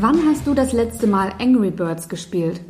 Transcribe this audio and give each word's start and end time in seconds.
Wann 0.00 0.28
hast 0.28 0.46
du 0.46 0.54
das 0.54 0.72
letzte 0.72 1.08
Mal 1.08 1.32
Angry 1.40 1.72
Birds 1.72 2.08
gespielt? 2.08 2.60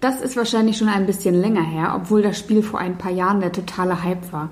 Das 0.00 0.22
ist 0.22 0.38
wahrscheinlich 0.38 0.78
schon 0.78 0.88
ein 0.88 1.04
bisschen 1.04 1.34
länger 1.34 1.62
her, 1.62 1.92
obwohl 1.94 2.22
das 2.22 2.38
Spiel 2.38 2.62
vor 2.62 2.80
ein 2.80 2.96
paar 2.96 3.12
Jahren 3.12 3.40
der 3.40 3.52
totale 3.52 4.02
Hype 4.02 4.32
war. 4.32 4.48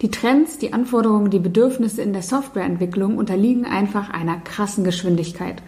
Die 0.00 0.08
Trends, 0.12 0.58
die 0.58 0.72
Anforderungen, 0.72 1.32
die 1.32 1.40
Bedürfnisse 1.40 2.00
in 2.00 2.12
der 2.12 2.22
Softwareentwicklung 2.22 3.16
unterliegen 3.18 3.64
einfach 3.64 4.10
einer 4.10 4.36
krassen 4.36 4.84
Geschwindigkeit. 4.84 5.60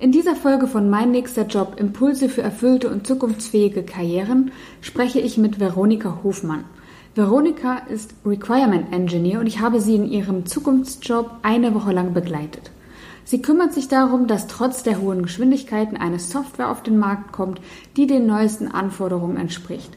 In 0.00 0.10
dieser 0.10 0.34
Folge 0.34 0.66
von 0.66 0.90
Mein 0.90 1.12
nächster 1.12 1.46
Job 1.46 1.76
Impulse 1.78 2.28
für 2.28 2.42
erfüllte 2.42 2.90
und 2.90 3.06
zukunftsfähige 3.06 3.84
Karrieren 3.84 4.50
spreche 4.80 5.20
ich 5.20 5.38
mit 5.38 5.60
Veronika 5.60 6.18
Hofmann. 6.24 6.64
Veronika 7.14 7.76
ist 7.88 8.12
Requirement 8.26 8.92
Engineer 8.92 9.38
und 9.38 9.46
ich 9.46 9.60
habe 9.60 9.80
sie 9.80 9.94
in 9.94 10.10
ihrem 10.10 10.46
Zukunftsjob 10.46 11.30
eine 11.42 11.76
Woche 11.76 11.92
lang 11.92 12.12
begleitet. 12.12 12.72
Sie 13.24 13.40
kümmert 13.40 13.72
sich 13.72 13.88
darum, 13.88 14.26
dass 14.26 14.46
trotz 14.46 14.82
der 14.82 15.00
hohen 15.00 15.22
Geschwindigkeiten 15.22 15.96
eine 15.96 16.18
Software 16.18 16.70
auf 16.70 16.82
den 16.82 16.98
Markt 16.98 17.32
kommt, 17.32 17.60
die 17.96 18.06
den 18.06 18.26
neuesten 18.26 18.68
Anforderungen 18.68 19.36
entspricht. 19.36 19.96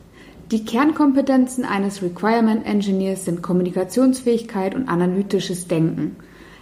Die 0.51 0.63
Kernkompetenzen 0.63 1.65
eines 1.65 2.01
Requirement 2.01 2.65
Engineers 2.65 3.25
sind 3.25 3.41
Kommunikationsfähigkeit 3.41 4.75
und 4.75 4.87
analytisches 4.87 5.67
Denken. 5.67 6.15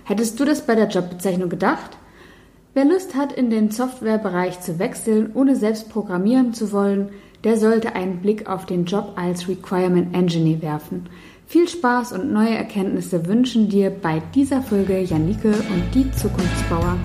Hättest 0.05 0.39
du 0.39 0.45
das 0.45 0.65
bei 0.65 0.73
der 0.73 0.87
Jobbezeichnung 0.87 1.49
gedacht? 1.49 1.97
Wer 2.73 2.85
Lust 2.85 3.15
hat, 3.15 3.31
in 3.31 3.51
den 3.51 3.69
Softwarebereich 3.69 4.59
zu 4.59 4.79
wechseln, 4.79 5.31
ohne 5.35 5.55
selbst 5.55 5.89
programmieren 5.89 6.53
zu 6.53 6.71
wollen, 6.71 7.09
der 7.43 7.57
sollte 7.57 7.95
einen 7.95 8.21
Blick 8.21 8.49
auf 8.49 8.65
den 8.65 8.85
Job 8.85 9.13
als 9.17 9.47
Requirement 9.47 10.15
Engineer 10.15 10.63
werfen. 10.63 11.07
Viel 11.47 11.67
Spaß 11.67 12.11
und 12.13 12.33
neue 12.33 12.55
Erkenntnisse 12.55 13.27
wünschen 13.27 13.69
dir 13.69 13.91
bei 13.91 14.19
dieser 14.33 14.63
Folge 14.63 14.99
Janike 14.99 15.49
und 15.49 15.93
die 15.93 16.11
Zukunftsbauer. 16.11 16.97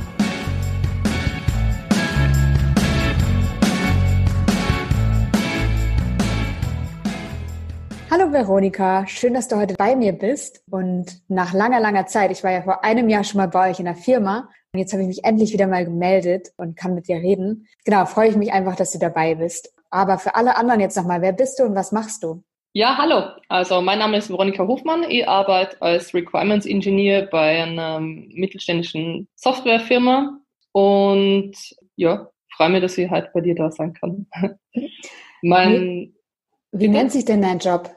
Hallo 8.10 8.32
Veronika, 8.32 9.06
schön, 9.06 9.34
dass 9.34 9.46
du 9.46 9.56
heute 9.56 9.74
bei 9.74 9.94
mir 9.94 10.12
bist 10.14 10.62
und 10.70 11.22
nach 11.28 11.52
langer, 11.52 11.78
langer 11.78 12.06
Zeit, 12.06 12.30
ich 12.30 12.42
war 12.42 12.50
ja 12.50 12.62
vor 12.62 12.82
einem 12.82 13.10
Jahr 13.10 13.24
schon 13.24 13.38
mal 13.38 13.48
bei 13.48 13.70
euch 13.70 13.78
in 13.78 13.84
der 13.84 13.94
Firma 13.94 14.48
und 14.72 14.80
jetzt 14.80 14.92
habe 14.94 15.02
ich 15.02 15.08
mich 15.08 15.24
endlich 15.24 15.52
wieder 15.52 15.66
mal 15.66 15.84
gemeldet 15.84 16.48
und 16.56 16.76
kann 16.76 16.94
mit 16.94 17.08
dir 17.08 17.16
reden. 17.16 17.66
Genau, 17.84 18.06
freue 18.06 18.30
ich 18.30 18.36
mich 18.36 18.52
einfach, 18.52 18.74
dass 18.74 18.90
du 18.90 18.98
dabei 18.98 19.34
bist. 19.34 19.72
Aber 19.90 20.18
für 20.18 20.34
alle 20.34 20.56
anderen 20.56 20.80
jetzt 20.80 20.96
nochmal, 20.96 21.20
wer 21.20 21.32
bist 21.32 21.58
du 21.58 21.64
und 21.64 21.74
was 21.74 21.92
machst 21.92 22.22
du? 22.22 22.42
Ja, 22.72 22.96
hallo. 22.96 23.32
Also 23.48 23.80
mein 23.80 23.98
Name 23.98 24.16
ist 24.16 24.30
Veronika 24.30 24.64
Hofmann. 24.64 25.02
Ich 25.08 25.26
arbeite 25.26 25.82
als 25.82 26.14
Requirements 26.14 26.66
Engineer 26.66 27.26
bei 27.26 27.64
einer 27.64 27.98
mittelständischen 27.98 29.26
Softwarefirma 29.34 30.38
und 30.70 31.52
ja, 31.96 32.30
freue 32.54 32.70
mich, 32.70 32.82
dass 32.82 32.96
ich 32.96 33.10
heute 33.10 33.28
bei 33.34 33.40
dir 33.40 33.56
da 33.56 33.72
sein 33.72 33.92
kann. 33.94 34.28
mein, 35.42 36.14
wie, 36.70 36.82
wie 36.82 36.88
nennt 36.88 37.10
sich 37.10 37.24
denn 37.24 37.42
dein 37.42 37.58
Job? 37.58 37.90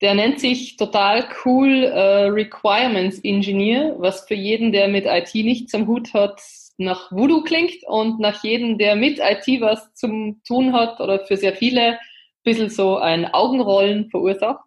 Der 0.00 0.14
nennt 0.14 0.40
sich 0.40 0.78
total 0.78 1.28
cool 1.44 1.84
äh, 1.84 2.28
Requirements 2.28 3.18
Engineer, 3.22 3.96
was 3.98 4.26
für 4.26 4.34
jeden, 4.34 4.72
der 4.72 4.88
mit 4.88 5.04
IT 5.04 5.34
nichts 5.34 5.74
am 5.74 5.86
Hut 5.86 6.14
hat, 6.14 6.40
nach 6.78 7.12
Voodoo 7.12 7.42
klingt 7.42 7.84
und 7.86 8.18
nach 8.18 8.42
jedem, 8.42 8.78
der 8.78 8.96
mit 8.96 9.18
IT 9.18 9.60
was 9.60 9.92
zum 9.92 10.40
tun 10.48 10.72
hat 10.72 11.00
oder 11.00 11.26
für 11.26 11.36
sehr 11.36 11.54
viele 11.54 11.98
bisschen 12.42 12.70
so 12.70 12.98
ein 12.98 13.32
Augenrollen 13.32 14.10
verursacht, 14.10 14.64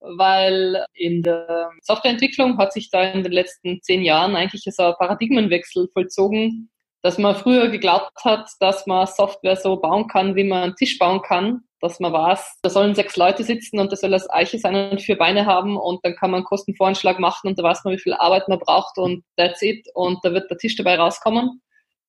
weil 0.00 0.84
in 0.94 1.22
der 1.22 1.70
Softwareentwicklung 1.82 2.58
hat 2.58 2.72
sich 2.72 2.90
da 2.90 3.02
in 3.02 3.22
den 3.22 3.32
letzten 3.32 3.80
zehn 3.82 4.02
Jahren 4.02 4.36
eigentlich 4.36 4.64
so 4.64 4.82
ein 4.82 4.94
Paradigmenwechsel 4.98 5.88
vollzogen, 5.92 6.70
dass 7.02 7.18
man 7.18 7.34
früher 7.34 7.68
geglaubt 7.68 8.24
hat, 8.24 8.48
dass 8.60 8.86
man 8.86 9.06
Software 9.06 9.56
so 9.56 9.76
bauen 9.76 10.06
kann, 10.06 10.36
wie 10.36 10.44
man 10.44 10.62
einen 10.62 10.76
Tisch 10.76 10.98
bauen 10.98 11.20
kann, 11.22 11.62
dass 11.80 11.98
man 11.98 12.12
weiß, 12.12 12.60
da 12.62 12.70
sollen 12.70 12.94
sechs 12.94 13.16
Leute 13.16 13.42
sitzen 13.42 13.80
und 13.80 13.90
da 13.90 13.96
soll 13.96 14.10
das 14.10 14.30
Eiche 14.30 14.58
sein 14.58 14.92
und 14.92 15.02
vier 15.02 15.18
Beine 15.18 15.46
haben 15.46 15.76
und 15.76 15.98
dann 16.04 16.14
kann 16.14 16.30
man 16.30 16.38
einen 16.38 16.46
Kostenvoranschlag 16.46 17.18
machen 17.18 17.48
und 17.48 17.58
da 17.58 17.64
weiß 17.64 17.84
man, 17.84 17.94
wie 17.94 17.98
viel 17.98 18.14
Arbeit 18.14 18.48
man 18.48 18.60
braucht 18.60 18.98
und 18.98 19.24
that's 19.36 19.62
it 19.62 19.86
und 19.94 20.18
da 20.22 20.32
wird 20.32 20.48
der 20.48 20.58
Tisch 20.58 20.76
dabei 20.76 20.96
rauskommen. 20.96 21.60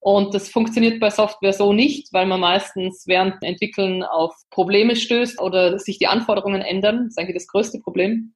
Und 0.03 0.33
das 0.33 0.49
funktioniert 0.49 0.99
bei 0.99 1.09
Software 1.09 1.53
so 1.53 1.71
nicht, 1.71 2.11
weil 2.11 2.25
man 2.25 2.41
meistens 2.41 3.07
während 3.07 3.41
Entwickeln 3.41 4.03
auf 4.03 4.35
Probleme 4.49 4.97
stößt 4.97 5.39
oder 5.39 5.79
sich 5.79 5.97
die 5.97 6.07
Anforderungen 6.07 6.61
ändern. 6.61 7.05
Das 7.05 7.11
ist 7.11 7.17
eigentlich 7.19 7.37
das 7.37 7.47
größte 7.47 7.79
Problem. 7.79 8.33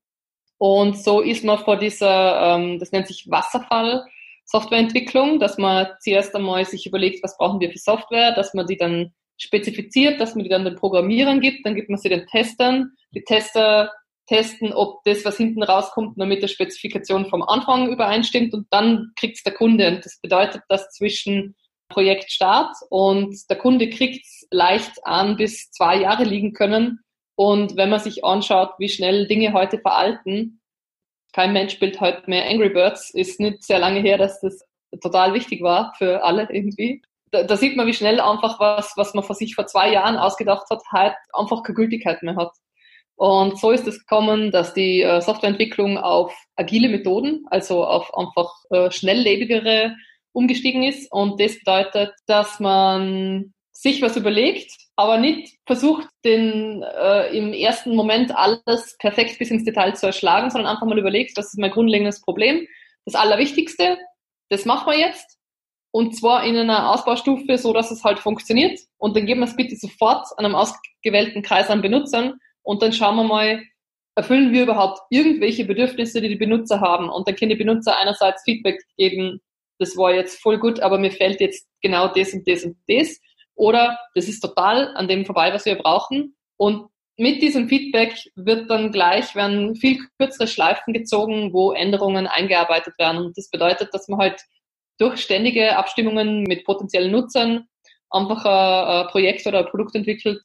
Und 0.57 0.97
so 0.97 1.19
ist 1.19 1.43
man 1.43 1.57
vor 1.57 1.77
dieser, 1.77 2.55
ähm, 2.55 2.79
das 2.79 2.93
nennt 2.93 3.07
sich 3.07 3.29
Wasserfall, 3.29 4.05
Softwareentwicklung, 4.45 5.39
dass 5.39 5.57
man 5.57 5.87
zuerst 5.99 6.33
einmal 6.37 6.63
sich 6.63 6.85
überlegt, 6.87 7.21
was 7.21 7.37
brauchen 7.37 7.59
wir 7.59 7.69
für 7.69 7.79
Software, 7.79 8.31
dass 8.33 8.53
man 8.53 8.65
die 8.65 8.77
dann 8.77 9.13
spezifiziert, 9.35 10.21
dass 10.21 10.35
man 10.35 10.45
die 10.45 10.49
dann 10.49 10.63
den 10.63 10.75
Programmierern 10.75 11.41
gibt, 11.41 11.65
dann 11.65 11.75
gibt 11.75 11.89
man 11.89 11.99
sie 11.99 12.07
den 12.07 12.27
Testern. 12.27 12.93
Die 13.11 13.25
Tester 13.25 13.91
testen, 14.27 14.73
ob 14.73 15.03
das, 15.05 15.25
was 15.25 15.37
hinten 15.37 15.63
rauskommt, 15.63 16.17
nur 16.17 16.27
mit 16.27 16.41
der 16.41 16.47
Spezifikation 16.47 17.29
vom 17.29 17.41
Anfang 17.41 17.89
übereinstimmt 17.89 18.53
und 18.53 18.67
dann 18.71 19.11
kriegt 19.15 19.37
es 19.37 19.43
der 19.43 19.53
Kunde. 19.53 19.87
Und 19.87 20.05
das 20.05 20.19
bedeutet, 20.21 20.61
dass 20.69 20.89
zwischen 20.91 21.55
Projektstart 21.89 22.75
und 22.89 23.35
der 23.49 23.57
Kunde 23.57 23.89
kriegt 23.89 24.25
leicht 24.51 24.91
an 25.03 25.37
bis 25.37 25.71
zwei 25.71 26.01
Jahre 26.01 26.23
liegen 26.23 26.53
können. 26.53 26.99
Und 27.35 27.77
wenn 27.77 27.89
man 27.89 27.99
sich 27.99 28.25
anschaut, 28.25 28.71
wie 28.77 28.89
schnell 28.89 29.27
Dinge 29.27 29.53
heute 29.53 29.79
veralten, 29.79 30.59
kein 31.33 31.53
Mensch 31.53 31.73
spielt 31.73 32.01
heute 32.01 32.23
mehr 32.27 32.49
Angry 32.49 32.69
Birds, 32.69 33.11
ist 33.11 33.39
nicht 33.39 33.63
sehr 33.63 33.79
lange 33.79 34.01
her, 34.01 34.17
dass 34.17 34.41
das 34.41 34.65
total 35.01 35.33
wichtig 35.33 35.61
war 35.61 35.93
für 35.97 36.23
alle 36.23 36.47
irgendwie. 36.51 37.01
Da, 37.31 37.43
da 37.43 37.57
sieht 37.57 37.77
man, 37.77 37.87
wie 37.87 37.93
schnell 37.93 38.19
einfach 38.19 38.59
was, 38.59 38.93
was 38.95 39.13
man 39.13 39.23
vor 39.23 39.35
sich 39.35 39.53
vor 39.53 39.67
zwei 39.67 39.91
Jahren 39.91 40.17
ausgedacht 40.17 40.69
hat, 40.69 40.81
halt 40.91 41.15
einfach 41.33 41.63
keine 41.63 41.75
Gültigkeit 41.75 42.23
mehr 42.23 42.35
hat. 42.35 42.51
Und 43.17 43.59
so 43.59 43.71
ist 43.71 43.87
es 43.87 43.99
gekommen, 43.99 44.51
dass 44.51 44.75
die 44.75 45.01
äh, 45.01 45.21
Softwareentwicklung 45.21 45.97
auf 45.97 46.35
agile 46.55 46.87
Methoden, 46.87 47.45
also 47.49 47.83
auf 47.83 48.15
einfach 48.15 48.53
äh, 48.69 48.91
schnelllebigere 48.91 49.95
umgestiegen 50.33 50.83
ist. 50.83 51.11
Und 51.11 51.41
das 51.41 51.57
bedeutet, 51.57 52.13
dass 52.27 52.59
man 52.59 53.55
sich 53.71 54.03
was 54.03 54.17
überlegt, 54.17 54.71
aber 54.95 55.17
nicht 55.17 55.57
versucht, 55.65 56.07
den 56.25 56.83
äh, 56.83 57.35
im 57.35 57.53
ersten 57.53 57.95
Moment 57.95 58.35
alles 58.35 58.95
perfekt 58.99 59.39
bis 59.39 59.49
ins 59.49 59.65
Detail 59.65 59.95
zu 59.95 60.05
erschlagen, 60.05 60.51
sondern 60.51 60.71
einfach 60.71 60.85
mal 60.85 60.99
überlegt, 60.99 61.37
das 61.39 61.47
ist 61.47 61.59
mein 61.59 61.71
grundlegendes 61.71 62.21
Problem. 62.21 62.67
Das 63.05 63.15
Allerwichtigste, 63.15 63.97
das 64.49 64.65
machen 64.65 64.91
wir 64.91 64.99
jetzt. 64.99 65.37
Und 65.89 66.15
zwar 66.15 66.43
in 66.43 66.55
einer 66.55 66.91
Ausbaustufe, 66.91 67.57
so 67.57 67.73
dass 67.73 67.89
es 67.89 68.03
halt 68.03 68.19
funktioniert. 68.19 68.79
Und 68.97 69.15
dann 69.15 69.25
geben 69.25 69.39
wir 69.39 69.47
es 69.47 69.55
bitte 69.55 69.75
sofort 69.75 70.27
einem 70.37 70.53
ausgewählten 70.53 71.41
Kreis 71.41 71.71
an 71.71 71.81
Benutzern 71.81 72.39
und 72.67 72.81
dann 72.81 72.91
schauen 72.91 73.15
wir 73.15 73.23
mal, 73.23 73.63
erfüllen 74.15 74.51
wir 74.51 74.63
überhaupt 74.63 74.99
irgendwelche 75.09 75.63
Bedürfnisse, 75.63 76.19
die 76.19 76.27
die 76.27 76.35
Benutzer 76.35 76.81
haben. 76.81 77.07
Und 77.07 77.25
dann 77.25 77.35
können 77.37 77.51
die 77.51 77.55
Benutzer 77.55 77.97
einerseits 77.97 78.43
Feedback 78.43 78.83
geben, 78.97 79.39
das 79.79 79.95
war 79.95 80.13
jetzt 80.13 80.41
voll 80.41 80.57
gut, 80.57 80.81
aber 80.81 80.97
mir 80.97 81.11
fällt 81.11 81.39
jetzt 81.39 81.65
genau 81.81 82.09
das 82.09 82.33
und 82.33 82.45
das 82.45 82.65
und 82.65 82.75
das. 82.89 83.21
Oder 83.55 83.97
das 84.15 84.27
ist 84.27 84.41
total 84.41 84.93
an 84.97 85.07
dem 85.07 85.25
vorbei, 85.25 85.53
was 85.53 85.65
wir 85.65 85.75
brauchen. 85.75 86.35
Und 86.57 86.89
mit 87.15 87.41
diesem 87.41 87.69
Feedback 87.69 88.15
wird 88.35 88.69
dann 88.69 88.91
gleich, 88.91 89.33
werden 89.33 89.77
viel 89.77 89.99
kürzere 90.19 90.47
Schleifen 90.47 90.93
gezogen, 90.93 91.53
wo 91.53 91.71
Änderungen 91.71 92.27
eingearbeitet 92.27 92.95
werden. 92.99 93.27
Und 93.27 93.37
das 93.37 93.49
bedeutet, 93.49 93.93
dass 93.93 94.09
man 94.09 94.19
halt 94.19 94.41
durch 94.97 95.21
ständige 95.21 95.77
Abstimmungen 95.77 96.43
mit 96.43 96.65
potenziellen 96.65 97.13
Nutzern 97.13 97.65
einfach 98.09 98.43
ein, 98.43 99.05
ein 99.05 99.07
Projekt 99.07 99.47
oder 99.47 99.59
ein 99.59 99.71
Produkt 99.71 99.95
entwickelt, 99.95 100.41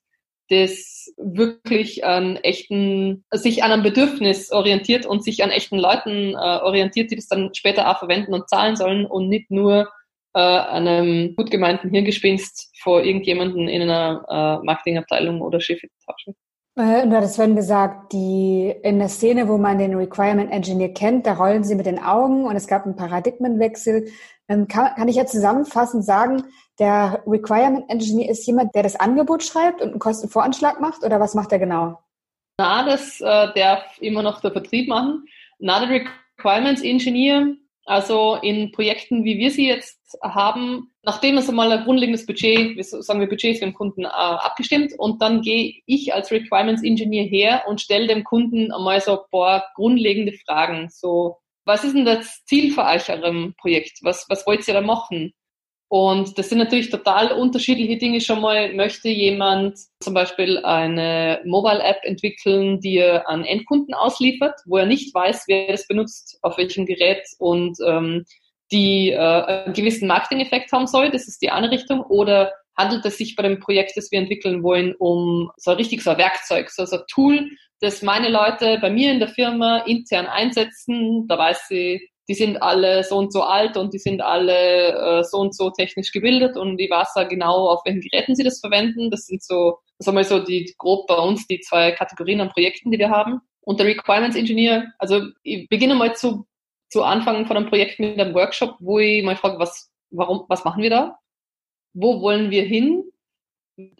das 0.51 1.13
wirklich 1.17 2.05
an 2.05 2.37
echten, 2.37 3.25
sich 3.33 3.63
an 3.63 3.73
einem 3.73 3.83
Bedürfnis 3.83 4.53
orientiert 4.53 5.07
und 5.07 5.25
sich 5.25 5.43
an 5.43 5.51
echten 5.51 5.79
Leuten 5.79 6.35
äh, 6.35 6.37
orientiert, 6.37 7.11
die 7.11 7.17
das 7.17 7.29
dann 7.29 7.55
später 7.55 7.91
auch 7.91 7.99
verwenden 7.99 8.35
und 8.35 8.49
zahlen 8.49 8.77
sollen 8.77 9.07
und 9.07 9.29
nicht 9.29 9.51
nur 9.51 9.89
äh, 10.35 10.41
einem 10.41 11.35
gut 11.37 11.51
gemeinten 11.51 11.91
Hirngespinst 11.91 12.71
vor 12.81 13.03
irgendjemanden 13.03 13.69
in 13.69 13.83
einer 13.83 14.25
äh, 14.29 14.65
Marketingabteilung 14.65 15.41
oder 15.41 15.61
Chefetage. 15.61 16.35
Äh, 16.75 17.07
du 17.07 17.15
hattest 17.15 17.37
vorhin 17.37 17.57
gesagt, 17.57 18.13
die, 18.13 18.75
in 18.83 18.99
der 18.99 19.09
Szene, 19.09 19.47
wo 19.49 19.59
man 19.59 19.79
den 19.79 19.95
Requirement 19.95 20.51
Engineer 20.51 20.95
kennt, 20.95 21.27
da 21.27 21.35
rollen 21.35 21.65
sie 21.65 21.75
mit 21.75 21.87
den 21.87 22.03
Augen 22.03 22.45
und 22.47 22.57
es 22.57 22.67
gab 22.67 22.85
einen 22.85 22.97
Paradigmenwechsel. 22.97 24.09
Ähm, 24.49 24.69
kann, 24.69 24.95
kann 24.97 25.09
ich 25.09 25.17
ja 25.17 25.27
zusammenfassend 25.27 26.05
sagen, 26.05 26.45
der 26.79 27.23
Requirement 27.27 27.89
Engineer 27.89 28.31
ist 28.31 28.47
jemand, 28.47 28.75
der 28.75 28.83
das 28.83 28.97
Angebot 28.97 29.43
schreibt 29.43 29.81
und 29.81 29.91
einen 29.91 29.99
Kostenvoranschlag 29.99 30.81
macht 30.81 31.05
oder 31.05 31.21
was 31.21 31.35
macht 31.35 31.53
er 31.53 31.59
genau? 31.59 31.99
Na, 32.59 32.85
das 32.85 33.21
äh, 33.21 33.49
darf 33.55 33.99
immer 34.01 34.23
noch 34.23 34.41
der 34.41 34.53
Vertrieb 34.53 34.89
machen. 34.89 35.25
Na, 35.59 35.85
der 35.85 36.07
Requirements 36.39 36.83
Engineer, 36.83 37.55
also 37.85 38.37
in 38.43 38.73
Projekten, 38.73 39.25
wie 39.25 39.39
wir 39.39 39.51
sie 39.51 39.67
jetzt 39.67 39.99
haben, 40.23 40.93
nachdem 41.03 41.39
es 41.39 41.49
einmal 41.49 41.73
ein 41.73 41.85
grundlegendes 41.85 42.27
Budget, 42.27 42.85
sagen 42.85 43.21
wir 43.21 43.29
Budget 43.29 43.59
für 43.59 43.65
den 43.65 43.75
Kunden 43.75 44.05
äh, 44.05 44.09
abgestimmt 44.09 44.93
und 44.99 45.21
dann 45.21 45.43
gehe 45.43 45.81
ich 45.87 46.15
als 46.15 46.31
Requirements 46.31 46.83
Engineer 46.83 47.25
her 47.25 47.65
und 47.67 47.81
stelle 47.81 48.07
dem 48.07 48.25
Kunden 48.25 48.73
einmal 48.73 49.01
so 49.01 49.13
ein 49.13 49.31
paar 49.31 49.67
grundlegende 49.75 50.33
Fragen. 50.47 50.89
So, 50.91 51.39
was 51.65 51.85
ist 51.85 51.95
denn 51.95 52.05
das 52.05 52.45
Ziel 52.45 52.73
für 52.73 52.85
euch 52.85 53.09
eurem 53.09 53.55
Projekt? 53.59 53.99
Was, 54.03 54.27
was 54.29 54.47
wollt 54.47 54.67
ihr 54.67 54.75
da 54.75 54.81
machen? 54.81 55.33
Und 55.93 56.39
das 56.39 56.49
sind 56.49 56.57
natürlich 56.57 56.89
total 56.89 57.33
unterschiedliche 57.33 57.99
Dinge. 57.99 58.23
Schon 58.23 58.41
mal 58.41 58.73
möchte 58.73 59.11
jemand 59.11 59.77
zum 60.01 60.15
Beispiel 60.15 60.57
eine 60.65 61.43
Mobile-App 61.45 61.99
entwickeln, 62.05 62.81
die 62.81 62.97
er 62.97 63.29
an 63.29 63.45
Endkunden 63.45 63.93
ausliefert, 63.93 64.59
wo 64.65 64.79
er 64.79 64.87
nicht 64.87 65.15
weiß, 65.15 65.45
wer 65.49 65.69
es 65.69 65.87
benutzt, 65.87 66.39
auf 66.41 66.57
welchem 66.57 66.87
Gerät 66.87 67.23
und 67.39 67.77
ähm, 67.87 68.25
die 68.73 69.11
äh, 69.11 69.19
einen 69.19 69.75
gewissen 69.75 70.09
Marketing-Effekt 70.09 70.73
haben 70.73 70.87
soll. 70.87 71.11
Das 71.11 71.29
ist 71.29 71.43
die 71.43 71.51
eine 71.51 71.71
Richtung. 71.71 72.01
Oder 72.01 72.55
handelt 72.75 73.05
es 73.05 73.19
sich 73.19 73.37
bei 73.37 73.43
dem 73.43 73.61
Projekt, 73.61 73.95
das 73.95 74.11
wir 74.11 74.19
entwickeln 74.19 74.63
wollen, 74.63 74.95
um 74.99 75.51
so 75.59 75.73
richtig 75.73 76.01
so 76.01 76.13
ein 76.13 76.17
Werkzeug, 76.17 76.71
so, 76.71 76.87
so 76.87 76.97
ein 76.97 77.03
Tool, 77.11 77.51
das 77.81 78.01
meine 78.01 78.31
Leute 78.31 78.79
bei 78.81 78.89
mir 78.89 79.13
in 79.13 79.19
der 79.19 79.29
Firma 79.29 79.81
intern 79.81 80.25
einsetzen. 80.25 81.27
Da 81.29 81.37
weiß 81.37 81.69
sie, 81.69 82.09
die 82.29 82.35
sind 82.35 82.63
alle 82.63 83.03
so 83.05 83.17
und 83.19 83.33
so 83.33 83.43
alt 83.43 83.77
und 83.77 83.93
die 83.93 83.99
sind 83.99 84.21
alle 84.21 85.21
äh, 85.21 85.25
so 85.25 85.39
und 85.39 85.55
so 85.55 85.71
technisch 85.71 86.13
gebildet 86.13 86.57
und 86.57 86.79
weiß 86.79 87.13
ja 87.17 87.25
genau, 87.25 87.69
auf 87.69 87.81
welchen 87.85 88.01
Geräten 88.01 88.37
sie 88.37 88.45
das 88.45 88.61
verwenden. 88.61 89.11
Das 89.11 89.27
sind 89.27 89.43
so, 89.43 89.79
sagen 89.99 90.17
wir 90.17 90.25
so, 90.25 90.39
die 90.39 90.73
grob 90.79 91.07
bei 91.07 91.17
uns 91.17 91.47
die 91.47 91.61
zwei 91.61 91.93
Kategorien 91.93 92.41
an 92.41 92.51
Projekten, 92.51 92.91
die 92.91 92.99
wir 92.99 93.11
haben. 93.11 93.41
Und 93.63 93.81
der 93.81 93.87
Requirements 93.87 94.37
Engineer, 94.37 94.93
also 94.99 95.23
ich 95.43 95.69
beginne 95.69 95.95
mal 95.95 96.15
zu, 96.15 96.47
zu 96.91 97.03
Anfang 97.03 97.47
von 97.47 97.57
einem 97.57 97.69
Projekt 97.69 97.99
mit 97.99 98.19
einem 98.19 98.35
Workshop, 98.35 98.77
wo 98.81 98.99
ich 98.99 99.23
mal 99.23 99.37
frage, 99.37 99.59
was, 99.59 99.91
warum, 100.11 100.45
was 100.49 100.65
machen 100.65 100.83
wir 100.83 100.91
da? 100.91 101.19
Wo 101.95 102.21
wollen 102.21 102.51
wir 102.51 102.65
hin? 102.65 103.05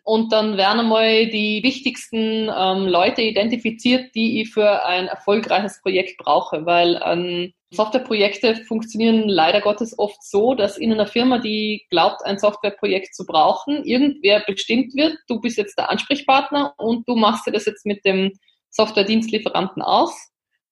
Und 0.05 0.33
dann 0.33 0.57
werden 0.57 0.81
einmal 0.81 1.29
die 1.29 1.63
wichtigsten 1.63 2.51
ähm, 2.55 2.87
Leute 2.87 3.23
identifiziert, 3.23 4.15
die 4.15 4.43
ich 4.43 4.51
für 4.51 4.85
ein 4.85 5.07
erfolgreiches 5.07 5.81
Projekt 5.81 6.19
brauche, 6.19 6.67
weil 6.67 7.01
ähm, 7.05 7.53
Softwareprojekte 7.73 8.57
funktionieren 8.67 9.29
leider 9.29 9.63
Gottes 9.63 9.99
oft 9.99 10.23
so, 10.23 10.55
dass 10.55 10.77
in 10.77 10.93
einer 10.93 11.07
Firma, 11.07 11.39
die 11.39 11.87
glaubt, 11.89 12.25
ein 12.25 12.39
Softwareprojekt 12.39 13.15
zu 13.15 13.25
brauchen, 13.25 13.85
irgendwer 13.85 14.41
bestimmt 14.47 14.95
wird, 14.95 15.17
du 15.27 15.41
bist 15.41 15.57
jetzt 15.57 15.79
der 15.79 15.91
Ansprechpartner 15.91 16.75
und 16.77 17.09
du 17.09 17.17
machst 17.17 17.47
dir 17.47 17.53
das 17.53 17.65
jetzt 17.65 17.87
mit 17.87 18.05
dem 18.05 18.33
Softwaredienstlieferanten 18.69 19.83
aus. 19.83 20.15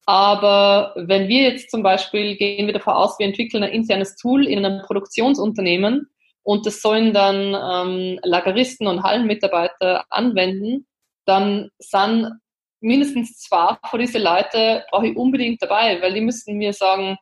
Aber 0.05 0.93
wenn 0.97 1.29
wir 1.29 1.43
jetzt 1.43 1.71
zum 1.71 1.83
Beispiel 1.83 2.37
gehen 2.37 2.67
wir 2.67 2.75
davon 2.75 2.95
aus, 2.95 3.19
wir 3.19 3.27
entwickeln 3.27 3.63
ein 3.63 3.73
internes 3.73 4.17
Tool 4.17 4.47
in 4.47 4.65
einem 4.65 4.83
Produktionsunternehmen, 4.83 6.11
und 6.43 6.67
das 6.67 6.81
sollen 6.81 7.13
dann 7.13 7.55
ähm, 7.55 8.19
Lageristen 8.23 8.87
und 8.87 9.03
Hallenmitarbeiter 9.03 10.05
anwenden, 10.11 10.87
dann 11.27 11.71
sind 11.79 12.41
mindestens 12.81 13.39
zwei 13.39 13.77
von 13.89 14.01
diesen 14.01 14.23
Leuten 14.23 14.83
brauche 14.91 15.09
ich 15.09 15.17
unbedingt 15.17 15.63
dabei, 15.63 16.01
weil 16.01 16.15
die 16.15 16.23
müssen 16.23 16.57
mir 16.57 16.73
sagen, 16.73 17.17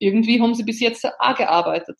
irgendwie 0.00 0.40
haben 0.40 0.54
sie 0.54 0.64
bis 0.64 0.80
jetzt 0.80 1.06
auch 1.18 1.34
gearbeitet. 1.36 1.96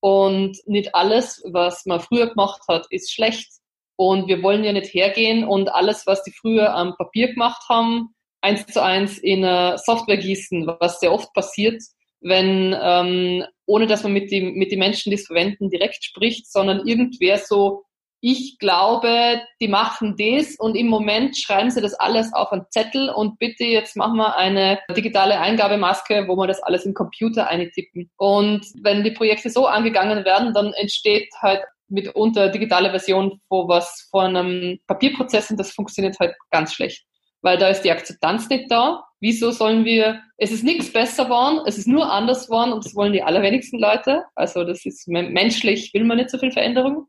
Und 0.00 0.56
nicht 0.66 0.94
alles, 0.94 1.42
was 1.52 1.84
man 1.86 2.00
früher 2.00 2.28
gemacht 2.28 2.62
hat, 2.68 2.86
ist 2.90 3.12
schlecht. 3.12 3.50
Und 3.96 4.28
wir 4.28 4.42
wollen 4.42 4.64
ja 4.64 4.72
nicht 4.72 4.94
hergehen 4.94 5.44
und 5.44 5.68
alles, 5.68 6.06
was 6.06 6.22
die 6.22 6.32
früher 6.32 6.74
am 6.74 6.96
Papier 6.96 7.28
gemacht 7.28 7.62
haben, 7.68 8.14
eins 8.40 8.66
zu 8.66 8.82
eins 8.82 9.18
in 9.18 9.44
eine 9.44 9.76
Software 9.78 10.16
gießen, 10.16 10.66
was 10.80 11.00
sehr 11.00 11.12
oft 11.12 11.32
passiert, 11.34 11.82
wenn 12.20 12.76
ähm, 12.80 13.44
ohne 13.66 13.86
dass 13.86 14.02
man 14.02 14.12
mit, 14.12 14.30
dem, 14.30 14.54
mit 14.54 14.72
den 14.72 14.80
Menschen, 14.80 15.10
die 15.10 15.16
es 15.16 15.26
verwenden, 15.26 15.70
direkt 15.70 16.04
spricht, 16.04 16.50
sondern 16.50 16.86
irgendwer 16.86 17.38
so, 17.38 17.84
ich 18.22 18.58
glaube, 18.58 19.40
die 19.62 19.68
machen 19.68 20.16
das 20.18 20.56
und 20.58 20.74
im 20.74 20.88
Moment 20.88 21.38
schreiben 21.38 21.70
sie 21.70 21.80
das 21.80 21.94
alles 21.94 22.34
auf 22.34 22.52
einen 22.52 22.66
Zettel 22.70 23.08
und 23.08 23.38
bitte 23.38 23.64
jetzt 23.64 23.96
machen 23.96 24.16
wir 24.16 24.36
eine 24.36 24.78
digitale 24.94 25.38
Eingabemaske, 25.38 26.26
wo 26.28 26.36
wir 26.36 26.46
das 26.46 26.62
alles 26.62 26.84
im 26.84 26.92
Computer 26.92 27.48
eintippen. 27.48 28.10
Und 28.18 28.66
wenn 28.82 29.04
die 29.04 29.12
Projekte 29.12 29.48
so 29.48 29.66
angegangen 29.66 30.24
werden, 30.24 30.52
dann 30.52 30.74
entsteht 30.74 31.30
halt 31.40 31.62
mitunter 31.88 32.50
digitale 32.50 32.90
Version 32.90 33.40
von 33.48 33.68
was 33.68 34.08
von 34.10 34.36
einem 34.36 34.78
Papierprozess 34.86 35.50
und 35.50 35.58
das 35.58 35.72
funktioniert 35.72 36.18
halt 36.20 36.34
ganz 36.50 36.74
schlecht 36.74 37.04
weil 37.42 37.58
da 37.58 37.68
ist 37.68 37.82
die 37.82 37.90
Akzeptanz 37.90 38.48
nicht 38.48 38.70
da. 38.70 39.04
Wieso 39.20 39.50
sollen 39.50 39.84
wir, 39.84 40.22
es 40.38 40.50
ist 40.50 40.64
nichts 40.64 40.92
besser 40.92 41.24
geworden, 41.24 41.60
es 41.66 41.76
ist 41.76 41.86
nur 41.86 42.10
anders 42.10 42.46
geworden 42.46 42.72
und 42.72 42.84
das 42.84 42.94
wollen 42.94 43.12
die 43.12 43.22
allerwenigsten 43.22 43.78
Leute. 43.78 44.24
Also 44.34 44.64
das 44.64 44.84
ist 44.86 45.08
menschlich, 45.08 45.92
will 45.92 46.04
man 46.04 46.16
nicht 46.16 46.30
so 46.30 46.38
viel 46.38 46.52
Veränderung. 46.52 47.06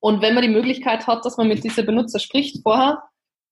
Und 0.00 0.22
wenn 0.22 0.34
man 0.34 0.42
die 0.42 0.50
Möglichkeit 0.50 1.06
hat, 1.06 1.24
dass 1.24 1.36
man 1.36 1.48
mit 1.48 1.64
dieser 1.64 1.82
Benutzer 1.82 2.18
spricht 2.18 2.62
vorher, 2.62 3.02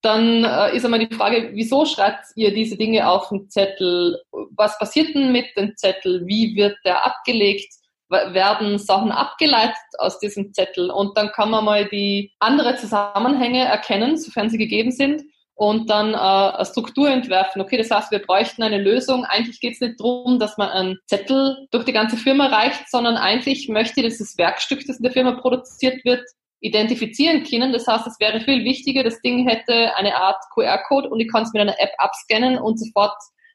dann 0.02 0.44
äh, 0.44 0.74
ist 0.76 0.84
einmal 0.84 1.06
die 1.06 1.14
Frage, 1.14 1.50
wieso 1.54 1.84
schreibt 1.84 2.26
ihr 2.34 2.52
diese 2.52 2.76
Dinge 2.76 3.08
auf 3.08 3.28
den 3.28 3.48
Zettel? 3.48 4.20
Was 4.56 4.78
passiert 4.78 5.14
denn 5.14 5.32
mit 5.32 5.46
dem 5.56 5.76
Zettel? 5.76 6.26
Wie 6.26 6.56
wird 6.56 6.76
der 6.84 7.06
abgelegt? 7.06 7.72
Werden 8.08 8.78
Sachen 8.78 9.12
abgeleitet 9.12 9.76
aus 9.98 10.18
diesem 10.18 10.52
Zettel? 10.52 10.90
Und 10.90 11.16
dann 11.16 11.30
kann 11.32 11.50
man 11.50 11.64
mal 11.64 11.88
die 11.88 12.32
andere 12.40 12.76
Zusammenhänge 12.76 13.64
erkennen, 13.64 14.18
sofern 14.18 14.50
sie 14.50 14.58
gegeben 14.58 14.90
sind 14.90 15.22
und 15.54 15.90
dann 15.90 16.14
äh, 16.14 16.16
eine 16.16 16.64
Struktur 16.64 17.08
entwerfen. 17.08 17.60
Okay, 17.62 17.76
das 17.76 17.90
heißt, 17.90 18.10
wir 18.10 18.20
bräuchten 18.20 18.62
eine 18.62 18.78
Lösung. 18.78 19.24
Eigentlich 19.24 19.60
geht 19.60 19.74
es 19.74 19.80
nicht 19.80 20.00
darum, 20.00 20.38
dass 20.38 20.56
man 20.56 20.70
einen 20.70 20.98
Zettel 21.06 21.66
durch 21.70 21.84
die 21.84 21.92
ganze 21.92 22.16
Firma 22.16 22.46
reicht, 22.46 22.90
sondern 22.90 23.16
eigentlich 23.16 23.68
möchte 23.68 24.00
ich 24.00 24.08
dieses 24.08 24.36
Werkstück, 24.38 24.86
das 24.86 24.96
in 24.96 25.04
der 25.04 25.12
Firma 25.12 25.32
produziert 25.32 26.04
wird, 26.04 26.22
identifizieren 26.60 27.44
können. 27.44 27.72
Das 27.72 27.86
heißt, 27.86 28.06
es 28.06 28.18
wäre 28.18 28.40
viel 28.40 28.64
wichtiger, 28.64 29.02
das 29.02 29.20
Ding 29.20 29.48
hätte 29.48 29.94
eine 29.96 30.16
Art 30.16 30.42
QR-Code 30.54 31.10
und 31.10 31.20
ich 31.20 31.30
kann 31.30 31.42
es 31.42 31.52
mit 31.52 31.60
einer 31.60 31.78
App 31.78 31.92
abscannen 31.98 32.58
und 32.58 32.78
sofort 32.78 33.14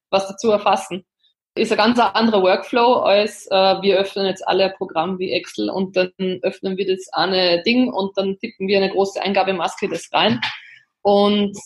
was 0.10 0.28
dazu 0.28 0.52
erfassen. 0.52 1.06
Ist 1.56 1.72
ein 1.72 1.78
ganz 1.78 1.98
anderer 2.00 2.44
Workflow 2.44 2.98
als 2.98 3.48
äh, 3.48 3.82
wir 3.82 3.98
öffnen 3.98 4.28
jetzt 4.28 4.48
alle 4.48 4.66
ein 4.66 4.74
Programm 4.78 5.18
wie 5.18 5.32
Excel 5.32 5.72
und 5.72 5.98
dann 5.98 6.12
öffnen 6.44 6.78
wir 6.78 6.86
das 6.86 7.08
eine 7.14 7.64
Ding 7.64 7.92
und 7.92 8.16
dann 8.16 8.38
tippen 8.38 8.68
wir 8.68 8.78
eine 8.78 8.92
große 8.92 9.20
Eingabemaske 9.20 9.90
das 9.90 10.08
rein. 10.14 10.40
Und 11.02 11.58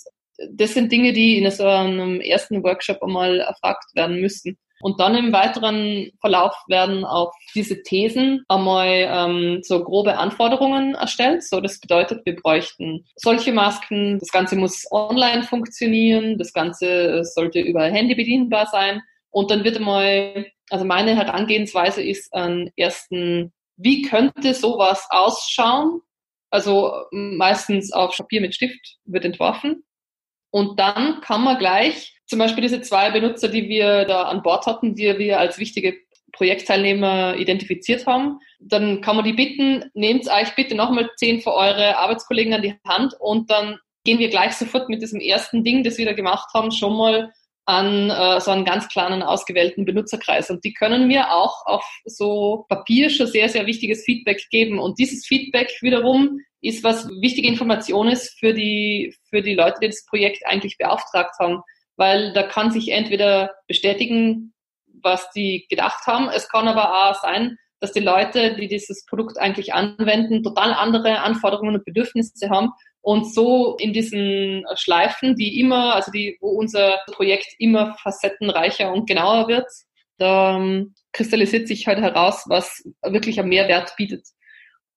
das 0.51 0.73
sind 0.73 0.91
Dinge, 0.91 1.13
die 1.13 1.37
in 1.37 1.49
so 1.51 1.65
einem 1.65 2.21
ersten 2.21 2.63
Workshop 2.63 3.01
einmal 3.03 3.39
erfragt 3.39 3.95
werden 3.95 4.21
müssen. 4.21 4.57
Und 4.81 4.99
dann 4.99 5.15
im 5.15 5.31
weiteren 5.31 6.11
Verlauf 6.19 6.55
werden 6.67 7.05
auch 7.05 7.31
diese 7.53 7.83
Thesen 7.83 8.43
einmal 8.47 8.87
ähm, 8.87 9.59
so 9.61 9.83
grobe 9.83 10.17
Anforderungen 10.17 10.95
erstellt. 10.95 11.43
So, 11.43 11.61
das 11.61 11.79
bedeutet, 11.79 12.25
wir 12.25 12.35
bräuchten 12.35 13.05
solche 13.15 13.53
Masken. 13.53 14.17
Das 14.19 14.31
Ganze 14.31 14.55
muss 14.55 14.85
online 14.91 15.43
funktionieren. 15.43 16.37
Das 16.37 16.51
Ganze 16.51 17.23
sollte 17.23 17.59
über 17.59 17.83
Handy 17.83 18.15
bedienbar 18.15 18.67
sein. 18.67 19.01
Und 19.29 19.51
dann 19.51 19.63
wird 19.63 19.77
einmal, 19.77 20.47
also 20.69 20.83
meine 20.83 21.15
Herangehensweise 21.15 22.01
ist 22.01 22.33
an 22.33 22.71
ersten, 22.75 23.53
wie 23.77 24.01
könnte 24.01 24.53
sowas 24.53 25.07
ausschauen? 25.09 26.01
Also 26.49 26.91
meistens 27.11 27.93
auf 27.93 28.17
Papier 28.17 28.41
mit 28.41 28.55
Stift 28.55 28.97
wird 29.05 29.25
entworfen. 29.25 29.83
Und 30.51 30.79
dann 30.79 31.21
kann 31.21 31.43
man 31.43 31.57
gleich 31.57 32.13
zum 32.25 32.39
Beispiel 32.39 32.61
diese 32.61 32.81
zwei 32.81 33.11
Benutzer, 33.11 33.47
die 33.47 33.67
wir 33.67 34.05
da 34.05 34.23
an 34.23 34.43
Bord 34.43 34.65
hatten, 34.65 34.95
die 34.95 35.17
wir 35.17 35.39
als 35.39 35.57
wichtige 35.57 35.97
Projektteilnehmer 36.31 37.35
identifiziert 37.35 38.05
haben, 38.07 38.39
dann 38.59 39.01
kann 39.01 39.15
man 39.17 39.25
die 39.25 39.33
bitten, 39.33 39.89
nehmt 39.93 40.29
euch 40.29 40.55
bitte 40.55 40.75
nochmal 40.75 41.09
zehn 41.17 41.41
für 41.41 41.53
eure 41.53 41.97
Arbeitskollegen 41.97 42.53
an 42.53 42.61
die 42.61 42.75
Hand 42.87 43.13
und 43.19 43.49
dann 43.49 43.79
gehen 44.03 44.19
wir 44.19 44.29
gleich 44.29 44.53
sofort 44.53 44.89
mit 44.89 45.01
diesem 45.01 45.19
ersten 45.19 45.63
Ding, 45.63 45.83
das 45.83 45.97
wir 45.97 46.05
da 46.05 46.13
gemacht 46.13 46.49
haben, 46.53 46.71
schon 46.71 46.95
mal 46.95 47.31
an 47.65 48.09
äh, 48.09 48.39
so 48.41 48.51
einen 48.51 48.65
ganz 48.65 48.87
kleinen 48.87 49.21
ausgewählten 49.21 49.85
Benutzerkreis. 49.85 50.49
Und 50.49 50.63
die 50.63 50.73
können 50.73 51.07
mir 51.07 51.31
auch 51.31 51.65
auf 51.65 51.85
so 52.05 52.65
Papier 52.69 53.09
schon 53.09 53.27
sehr, 53.27 53.49
sehr 53.49 53.67
wichtiges 53.67 54.03
Feedback 54.03 54.47
geben. 54.49 54.79
Und 54.79 54.97
dieses 54.97 55.25
Feedback 55.27 55.71
wiederum 55.81 56.39
ist, 56.61 56.83
was 56.83 57.09
wichtige 57.21 57.47
Information 57.47 58.07
ist 58.07 58.39
für 58.39 58.53
die, 58.53 59.15
für 59.29 59.41
die 59.41 59.55
Leute, 59.55 59.79
die 59.81 59.87
das 59.87 60.05
Projekt 60.05 60.45
eigentlich 60.45 60.77
beauftragt 60.77 61.35
haben. 61.39 61.61
Weil 61.97 62.33
da 62.33 62.43
kann 62.43 62.71
sich 62.71 62.89
entweder 62.89 63.51
bestätigen, 63.67 64.53
was 65.03 65.29
die 65.31 65.65
gedacht 65.69 66.05
haben. 66.07 66.29
Es 66.29 66.49
kann 66.49 66.67
aber 66.67 67.09
auch 67.09 67.15
sein, 67.21 67.57
dass 67.79 67.91
die 67.91 67.99
Leute, 67.99 68.55
die 68.55 68.67
dieses 68.67 69.05
Produkt 69.05 69.39
eigentlich 69.39 69.73
anwenden, 69.73 70.43
total 70.43 70.73
andere 70.73 71.19
Anforderungen 71.19 71.75
und 71.75 71.85
Bedürfnisse 71.85 72.49
haben 72.49 72.69
und 73.01 73.33
so 73.33 73.75
in 73.77 73.93
diesen 73.93 74.63
Schleifen, 74.75 75.35
die 75.35 75.59
immer, 75.59 75.95
also 75.95 76.11
die, 76.11 76.37
wo 76.39 76.49
unser 76.49 76.99
Projekt 77.07 77.47
immer 77.57 77.95
facettenreicher 77.95 78.93
und 78.93 79.07
genauer 79.07 79.47
wird, 79.47 79.67
da 80.19 80.55
ähm, 80.55 80.93
kristallisiert 81.11 81.67
sich 81.67 81.87
halt 81.87 81.99
heraus, 81.99 82.43
was 82.47 82.83
wirklich 83.01 83.39
einen 83.39 83.49
Mehrwert 83.49 83.95
bietet. 83.97 84.27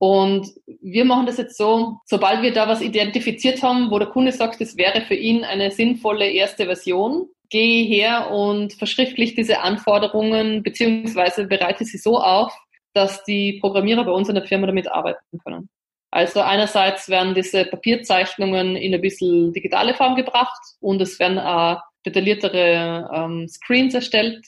Und 0.07 0.51
wir 0.83 1.07
machen 1.07 1.25
das 1.25 1.39
jetzt 1.39 1.57
so, 1.57 1.97
sobald 2.05 2.43
wir 2.43 2.53
da 2.53 2.69
was 2.69 2.83
identifiziert 2.83 3.63
haben, 3.63 3.91
wo 3.91 3.99
der 3.99 4.09
Kunde 4.09 4.33
sagt, 4.33 4.61
das 4.61 4.77
wäre 4.77 5.01
für 5.01 5.15
ihn 5.15 5.45
eine 5.45 5.71
sinnvolle 5.71 6.31
erste 6.31 6.67
Version, 6.67 7.27
gehe 7.49 7.87
her 7.87 8.31
und 8.31 8.75
verschriftlich 8.75 9.35
diese 9.35 9.61
Anforderungen 9.61 10.63
beziehungsweise 10.63 11.47
bereite 11.47 11.87
sie 11.87 11.97
so 11.97 12.19
auf, 12.19 12.53
dass 12.93 13.25
die 13.25 13.59
Programmierer 13.63 14.05
bei 14.05 14.13
uns 14.13 14.29
in 14.29 14.35
der 14.35 14.45
Firma 14.45 14.67
damit 14.67 14.93
arbeiten 14.93 15.39
können. 15.43 15.71
Also 16.11 16.43
einerseits 16.43 17.09
werden 17.09 17.33
diese 17.33 17.65
Papierzeichnungen 17.65 18.77
in 18.77 18.95
ein 18.95 19.01
bisschen 19.01 19.55
digitale 19.55 19.95
Form 19.95 20.17
gebracht 20.17 20.61
und 20.81 21.01
es 21.01 21.19
werden 21.19 21.39
auch 21.39 21.81
detailliertere 22.05 23.09
ähm, 23.11 23.49
Screens 23.49 23.95
erstellt. 23.95 24.45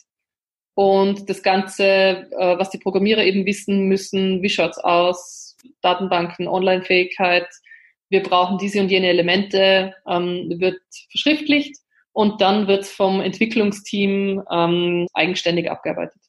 Und 0.77 1.31
das 1.31 1.43
Ganze, 1.43 1.85
äh, 1.85 2.59
was 2.59 2.69
die 2.69 2.79
Programmierer 2.79 3.25
eben 3.25 3.47
wissen 3.47 3.89
müssen, 3.89 4.43
wie 4.43 4.51
schaut's 4.51 4.77
aus, 4.77 5.57
Datenbanken, 5.81 6.47
Online-Fähigkeit, 6.47 7.49
wir 8.11 8.23
brauchen 8.23 8.59
diese 8.59 8.81
und 8.81 8.91
jene 8.91 9.09
Elemente, 9.09 9.95
ähm, 10.07 10.55
wird 10.59 10.83
verschriftlicht 11.11 11.77
und 12.13 12.43
dann 12.43 12.69
wird 12.69 12.85
vom 12.85 13.23
Entwicklungsteam 13.23 14.43
ähm, 14.51 15.07
eigenständig 15.15 15.71
abgearbeitet. 15.71 16.21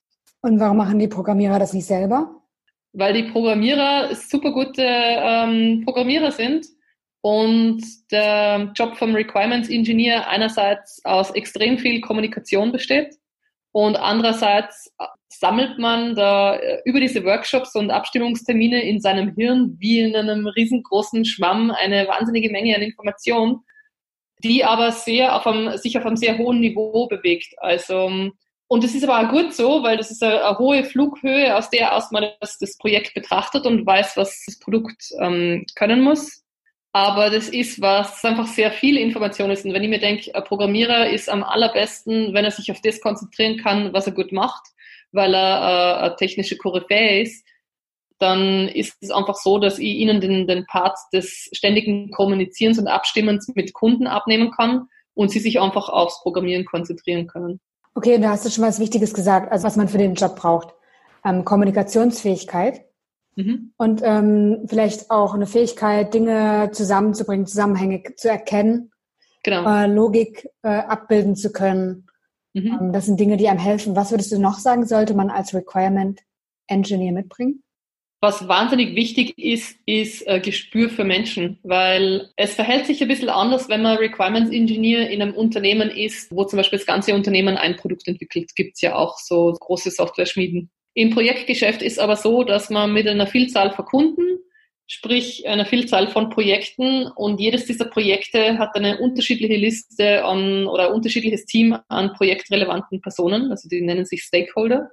Und 0.41 0.61
warum 0.61 0.77
machen 0.77 0.97
die 0.97 1.09
Programmierer 1.09 1.59
das 1.59 1.73
nicht 1.73 1.85
selber? 1.85 2.31
Weil 2.93 3.13
die 3.13 3.29
Programmierer 3.29 4.15
super 4.15 4.53
gute 4.53 4.81
ähm, 4.81 5.81
Programmierer 5.83 6.31
sind 6.31 6.65
und 7.19 7.83
der 8.11 8.71
Job 8.77 8.95
vom 8.95 9.13
Requirements 9.13 9.67
Engineer 9.69 10.29
einerseits 10.29 11.03
aus 11.03 11.31
extrem 11.31 11.77
viel 11.77 11.99
Kommunikation 11.99 12.71
besteht 12.71 13.13
und 13.77 13.95
andererseits 13.95 14.91
sammelt 15.27 15.77
man 15.77 16.15
da 16.15 16.55
äh, 16.55 16.81
über 16.85 16.99
diese 16.99 17.23
Workshops 17.23 17.75
und 17.75 17.91
Abstimmungstermine 17.91 18.81
in 18.81 18.99
seinem 18.99 19.35
Hirn 19.35 19.75
wie 19.77 19.99
in 19.99 20.15
einem 20.15 20.47
riesengroßen 20.47 21.25
Schwamm 21.25 21.69
eine 21.69 22.07
wahnsinnige 22.07 22.49
Menge 22.49 22.75
an 22.75 22.81
Informationen, 22.81 23.59
die 24.43 24.65
aber 24.65 24.91
sehr 24.91 25.35
auf 25.35 25.45
einem, 25.45 25.77
sich 25.77 25.95
auf 25.95 26.07
einem 26.07 26.15
sehr 26.15 26.39
hohen 26.39 26.59
Niveau 26.59 27.05
bewegt. 27.05 27.53
Also, 27.57 28.31
und 28.67 28.83
das 28.83 28.95
ist 28.95 29.07
aber 29.07 29.27
auch 29.27 29.31
gut 29.31 29.53
so, 29.53 29.83
weil 29.83 29.97
das 29.97 30.09
ist 30.09 30.23
eine, 30.23 30.43
eine 30.43 30.57
hohe 30.57 30.83
Flughöhe, 30.83 31.55
aus 31.55 31.69
der 31.69 31.95
aus 31.95 32.09
man 32.09 32.31
das, 32.39 32.57
das 32.57 32.79
Projekt 32.79 33.13
betrachtet 33.13 33.67
und 33.67 33.85
weiß, 33.85 34.17
was 34.17 34.43
das 34.47 34.57
Produkt 34.57 35.11
ähm, 35.19 35.67
können 35.75 36.01
muss. 36.01 36.43
Aber 36.97 37.29
das 37.29 37.47
ist 37.47 37.79
was, 37.79 38.25
einfach 38.25 38.47
sehr 38.47 38.71
viel 38.71 38.97
Information 38.97 39.51
ist. 39.51 39.63
Und 39.63 39.73
wenn 39.73 39.83
ich 39.83 39.89
mir 39.89 39.99
denke, 39.99 40.33
ein 40.33 40.43
Programmierer 40.43 41.11
ist 41.11 41.29
am 41.29 41.43
allerbesten, 41.43 42.33
wenn 42.33 42.43
er 42.43 42.49
sich 42.49 42.71
auf 42.71 42.81
das 42.81 43.01
konzentrieren 43.01 43.57
kann, 43.57 43.93
was 43.93 44.07
er 44.07 44.13
gut 44.13 44.31
macht, 44.31 44.63
weil 45.11 45.35
er 45.35 45.99
äh, 45.99 46.05
eine 46.05 46.15
technische 46.15 46.57
Koryphäe 46.57 47.21
ist, 47.21 47.45
dann 48.17 48.67
ist 48.69 48.97
es 49.01 49.11
einfach 49.11 49.35
so, 49.35 49.59
dass 49.59 49.77
ich 49.77 49.89
ihnen 49.89 50.21
den, 50.21 50.47
den 50.47 50.65
Part 50.65 50.97
des 51.13 51.51
ständigen 51.51 52.09
Kommunizierens 52.09 52.79
und 52.79 52.87
Abstimmens 52.87 53.47
mit 53.53 53.73
Kunden 53.73 54.07
abnehmen 54.07 54.49
kann 54.49 54.87
und 55.13 55.29
sie 55.29 55.39
sich 55.39 55.61
einfach 55.61 55.89
aufs 55.89 56.23
Programmieren 56.23 56.65
konzentrieren 56.65 57.27
können. 57.27 57.59
Okay, 57.93 58.17
da 58.17 58.31
hast 58.31 58.43
du 58.47 58.49
schon 58.49 58.63
was 58.63 58.79
Wichtiges 58.79 59.13
gesagt, 59.13 59.51
also 59.51 59.67
was 59.67 59.75
man 59.75 59.87
für 59.87 59.99
den 59.99 60.15
Job 60.15 60.35
braucht. 60.35 60.73
Ähm, 61.23 61.45
Kommunikationsfähigkeit. 61.45 62.86
Mhm. 63.37 63.71
Und 63.77 64.01
ähm, 64.03 64.65
vielleicht 64.67 65.11
auch 65.11 65.35
eine 65.35 65.45
Fähigkeit, 65.45 66.13
Dinge 66.13 66.71
zusammenzubringen, 66.73 67.45
Zusammenhänge 67.45 68.01
zu 68.15 68.29
erkennen, 68.29 68.91
genau. 69.43 69.69
äh, 69.69 69.85
Logik 69.85 70.49
äh, 70.63 70.69
abbilden 70.69 71.35
zu 71.35 71.51
können. 71.51 72.07
Mhm. 72.53 72.77
Ähm, 72.81 72.93
das 72.93 73.05
sind 73.05 73.19
Dinge, 73.19 73.37
die 73.37 73.47
einem 73.47 73.59
helfen. 73.59 73.95
Was 73.95 74.09
würdest 74.09 74.31
du 74.31 74.39
noch 74.39 74.57
sagen, 74.57 74.87
sollte 74.87 75.13
man 75.13 75.29
als 75.29 75.53
Requirement 75.53 76.19
Engineer 76.67 77.11
mitbringen? 77.11 77.63
Was 78.19 78.47
wahnsinnig 78.47 78.95
wichtig 78.95 79.37
ist, 79.37 79.77
ist 79.85 80.25
äh, 80.25 80.39
Gespür 80.39 80.89
für 80.89 81.03
Menschen, 81.03 81.59
weil 81.61 82.31
es 82.35 82.55
verhält 82.55 82.87
sich 82.87 82.99
ein 82.99 83.07
bisschen 83.07 83.29
anders, 83.29 83.69
wenn 83.69 83.83
man 83.83 83.97
Requirements 83.97 84.51
Engineer 84.51 85.11
in 85.11 85.21
einem 85.21 85.35
Unternehmen 85.35 85.91
ist, 85.91 86.31
wo 86.31 86.43
zum 86.43 86.57
Beispiel 86.57 86.79
das 86.79 86.87
ganze 86.87 87.13
Unternehmen 87.13 87.57
ein 87.57 87.75
Produkt 87.75 88.07
entwickelt. 88.07 88.55
Gibt 88.55 88.73
es 88.73 88.81
ja 88.81 88.95
auch 88.95 89.19
so 89.19 89.53
große 89.59 89.91
Software-Schmieden. 89.91 90.71
Im 90.97 91.11
Projektgeschäft 91.11 91.83
ist 91.83 91.99
aber 91.99 92.15
so, 92.15 92.43
dass 92.43 92.71
man 92.71 92.91
mit 92.91 93.07
einer 93.07 93.27
Vielzahl 93.27 93.69
von 93.69 93.85
Kunden, 93.85 94.39
sprich 94.87 95.47
einer 95.47 95.67
Vielzahl 95.67 96.07
von 96.07 96.31
Projekten 96.31 97.05
und 97.05 97.39
jedes 97.39 97.65
dieser 97.65 97.85
Projekte 97.85 98.57
hat 98.57 98.75
eine 98.75 98.97
unterschiedliche 98.97 99.57
Liste 99.57 100.25
an 100.25 100.65
oder 100.65 100.87
ein 100.87 100.95
unterschiedliches 100.95 101.45
Team 101.45 101.77
an 101.87 102.13
projektrelevanten 102.13 102.99
Personen, 102.99 103.51
also 103.51 103.69
die 103.69 103.81
nennen 103.81 104.05
sich 104.05 104.23
Stakeholder. 104.23 104.89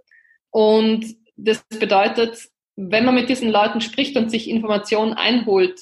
Und 0.51 1.07
das 1.37 1.65
bedeutet, 1.71 2.51
wenn 2.77 3.07
man 3.07 3.15
mit 3.15 3.31
diesen 3.31 3.49
Leuten 3.49 3.81
spricht 3.81 4.15
und 4.19 4.31
sich 4.31 4.51
Informationen 4.51 5.15
einholt 5.15 5.81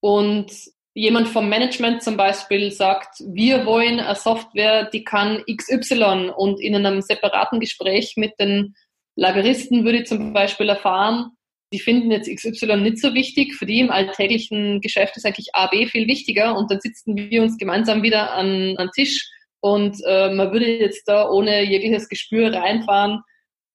und 0.00 0.52
jemand 0.92 1.28
vom 1.28 1.48
Management 1.48 2.02
zum 2.02 2.18
Beispiel 2.18 2.72
sagt, 2.72 3.20
wir 3.20 3.64
wollen 3.64 4.00
eine 4.00 4.16
Software, 4.16 4.90
die 4.90 5.02
kann 5.02 5.42
XY 5.50 6.32
und 6.36 6.60
in 6.60 6.76
einem 6.76 7.00
separaten 7.00 7.58
Gespräch 7.58 8.18
mit 8.18 8.38
den 8.38 8.74
Lageristen 9.16 9.84
würde 9.84 9.98
ich 9.98 10.06
zum 10.06 10.32
Beispiel 10.32 10.68
erfahren, 10.68 11.32
die 11.72 11.80
finden 11.80 12.10
jetzt 12.10 12.28
XY 12.28 12.76
nicht 12.78 12.98
so 12.98 13.14
wichtig. 13.14 13.54
Für 13.54 13.66
die 13.66 13.80
im 13.80 13.90
alltäglichen 13.90 14.80
Geschäft 14.80 15.16
ist 15.16 15.24
eigentlich 15.24 15.54
AB 15.54 15.88
viel 15.88 16.06
wichtiger 16.06 16.56
und 16.56 16.70
dann 16.70 16.80
sitzen 16.80 17.16
wir 17.16 17.42
uns 17.42 17.56
gemeinsam 17.58 18.02
wieder 18.02 18.32
an, 18.32 18.76
an 18.76 18.90
Tisch 18.94 19.30
und 19.60 19.96
äh, 20.06 20.34
man 20.34 20.52
würde 20.52 20.66
jetzt 20.66 21.08
da 21.08 21.28
ohne 21.30 21.62
jegliches 21.62 22.08
Gespür 22.08 22.52
reinfahren. 22.52 23.22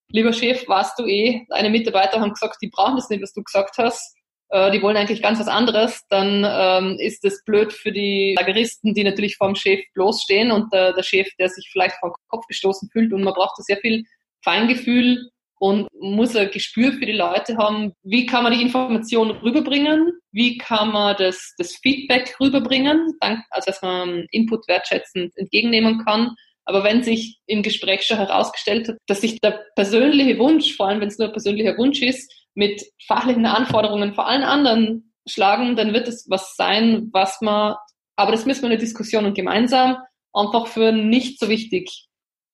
Lieber 0.10 0.34
Chef, 0.34 0.68
warst 0.68 1.00
du 1.00 1.06
eh, 1.06 1.46
deine 1.50 1.70
Mitarbeiter 1.70 2.20
haben 2.20 2.34
gesagt, 2.34 2.58
die 2.62 2.70
brauchen 2.70 2.96
das 2.96 3.10
nicht, 3.10 3.22
was 3.22 3.34
du 3.34 3.42
gesagt 3.42 3.78
hast. 3.78 4.16
Äh, 4.50 4.72
die 4.72 4.82
wollen 4.82 4.98
eigentlich 4.98 5.22
ganz 5.22 5.40
was 5.40 5.48
anderes. 5.48 6.04
Dann 6.10 6.46
ähm, 6.46 6.98
ist 7.00 7.24
das 7.24 7.44
blöd 7.46 7.74
für 7.74 7.92
die 7.92 8.36
Lageristen, 8.38 8.94
die 8.94 9.04
natürlich 9.04 9.38
vorm 9.38 9.56
Chef 9.56 9.80
bloßstehen 9.94 10.52
und 10.52 10.72
der, 10.74 10.94
der 10.94 11.04
Chef, 11.04 11.28
der 11.40 11.50
sich 11.50 11.70
vielleicht 11.72 11.96
vom 12.00 12.14
Kopf 12.28 12.46
gestoßen 12.48 12.90
fühlt 12.92 13.14
und 13.14 13.24
man 13.24 13.34
braucht 13.34 13.58
da 13.58 13.64
sehr 13.64 13.78
viel 13.78 14.04
Feingefühl 14.44 15.30
und 15.60 15.88
muss 16.00 16.36
ein 16.36 16.52
Gespür 16.52 16.94
für 16.94 17.06
die 17.06 17.14
Leute 17.14 17.58
haben, 17.58 17.94
wie 18.04 18.26
kann 18.26 18.44
man 18.44 18.54
die 18.54 18.62
Information 18.62 19.32
rüberbringen, 19.32 20.12
wie 20.32 20.58
kann 20.58 20.92
man 20.92 21.16
das, 21.18 21.54
das 21.58 21.76
Feedback 21.78 22.36
rüberbringen, 22.40 23.14
also 23.20 23.66
dass 23.66 23.82
man 23.82 24.28
Input 24.32 24.68
wertschätzend 24.68 25.36
entgegennehmen 25.36 26.04
kann. 26.06 26.36
Aber 26.66 26.84
wenn 26.84 27.02
sich 27.02 27.40
im 27.48 27.64
Gespräch 27.64 28.04
schon 28.04 28.18
herausgestellt 28.18 28.90
hat, 28.90 28.98
dass 29.08 29.22
sich 29.22 29.40
der 29.40 29.64
persönliche 29.76 30.38
Wunsch, 30.38 30.76
vor 30.76 30.90
allem 30.90 31.02
wenn 31.02 31.08
es 31.08 31.18
nur 31.18 31.30
ein 31.30 31.34
persönlicher 31.34 31.78
Wunsch 31.78 32.02
ist, 32.02 32.32
mit 32.56 32.84
fachlichen 33.06 33.46
Anforderungen 33.46 34.14
vor 34.14 34.28
allen 34.28 34.44
anderen 34.44 35.14
schlagen, 35.28 35.76
dann 35.76 35.94
wird 35.94 36.08
es 36.08 36.28
was 36.30 36.56
sein, 36.56 37.10
was 37.14 37.42
man, 37.42 37.76
aber 38.16 38.32
das 38.32 38.46
müssen 38.46 38.64
wir 38.64 38.68
in 38.68 38.72
der 38.72 38.80
Diskussion 38.80 39.26
und 39.26 39.36
gemeinsam 39.36 39.98
einfach 40.34 40.68
für 40.68 40.92
nicht 40.92 41.40
so 41.40 41.50
wichtig 41.50 42.07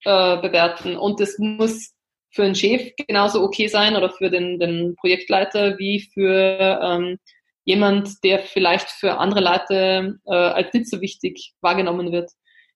äh, 0.05 0.37
bewerten. 0.37 0.97
Und 0.97 1.19
das 1.19 1.37
muss 1.37 1.93
für 2.31 2.43
einen 2.43 2.55
Chef 2.55 2.91
genauso 3.07 3.43
okay 3.43 3.67
sein 3.67 3.95
oder 3.95 4.09
für 4.09 4.29
den, 4.29 4.59
den 4.59 4.95
Projektleiter 4.95 5.77
wie 5.77 6.01
für 6.13 6.79
ähm, 6.81 7.19
jemand, 7.65 8.23
der 8.23 8.39
vielleicht 8.39 8.89
für 8.89 9.17
andere 9.17 9.41
Leute 9.41 10.19
äh, 10.25 10.33
als 10.33 10.73
nicht 10.73 10.89
so 10.89 10.99
wichtig 10.99 11.53
wahrgenommen 11.61 12.11
wird. 12.11 12.31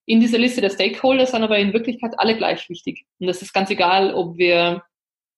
In 0.05 0.21
dieser 0.21 0.37
Liste 0.37 0.61
der 0.61 0.69
Stakeholder 0.69 1.25
sind 1.25 1.43
aber 1.43 1.57
in 1.57 1.73
Wirklichkeit 1.73 2.13
alle 2.17 2.37
gleich 2.37 2.69
wichtig. 2.69 3.05
Und 3.19 3.27
das 3.27 3.41
ist 3.41 3.53
ganz 3.53 3.69
egal, 3.69 4.13
ob 4.13 4.37
wir, 4.37 4.83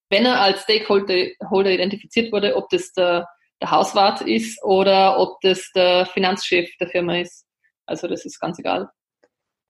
wenn 0.09 0.25
er 0.25 0.41
als 0.41 0.63
Stakeholder 0.63 1.71
identifiziert 1.71 2.31
wurde, 2.31 2.55
ob 2.55 2.69
das 2.69 2.91
der, 2.93 3.27
der 3.61 3.71
Hauswart 3.71 4.21
ist 4.21 4.61
oder 4.63 5.17
ob 5.19 5.41
das 5.41 5.71
der 5.73 6.05
Finanzchef 6.05 6.69
der 6.79 6.89
Firma 6.89 7.17
ist. 7.17 7.47
Also 7.87 8.07
das 8.07 8.25
ist 8.25 8.39
ganz 8.39 8.59
egal. 8.59 8.89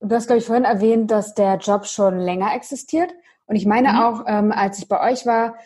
Du 0.00 0.14
hast, 0.14 0.26
glaube 0.26 0.38
ich, 0.38 0.46
vorhin 0.46 0.64
erwähnt, 0.64 1.10
dass 1.10 1.34
der 1.34 1.56
Job 1.56 1.86
schon 1.86 2.18
länger 2.18 2.54
existiert. 2.54 3.12
Und 3.46 3.56
ich 3.56 3.66
meine 3.66 3.92
mhm. 3.92 3.98
auch, 3.98 4.24
ähm, 4.26 4.52
als 4.52 4.78
ich 4.78 4.88
bei 4.88 5.10
euch 5.10 5.26
war, 5.26 5.56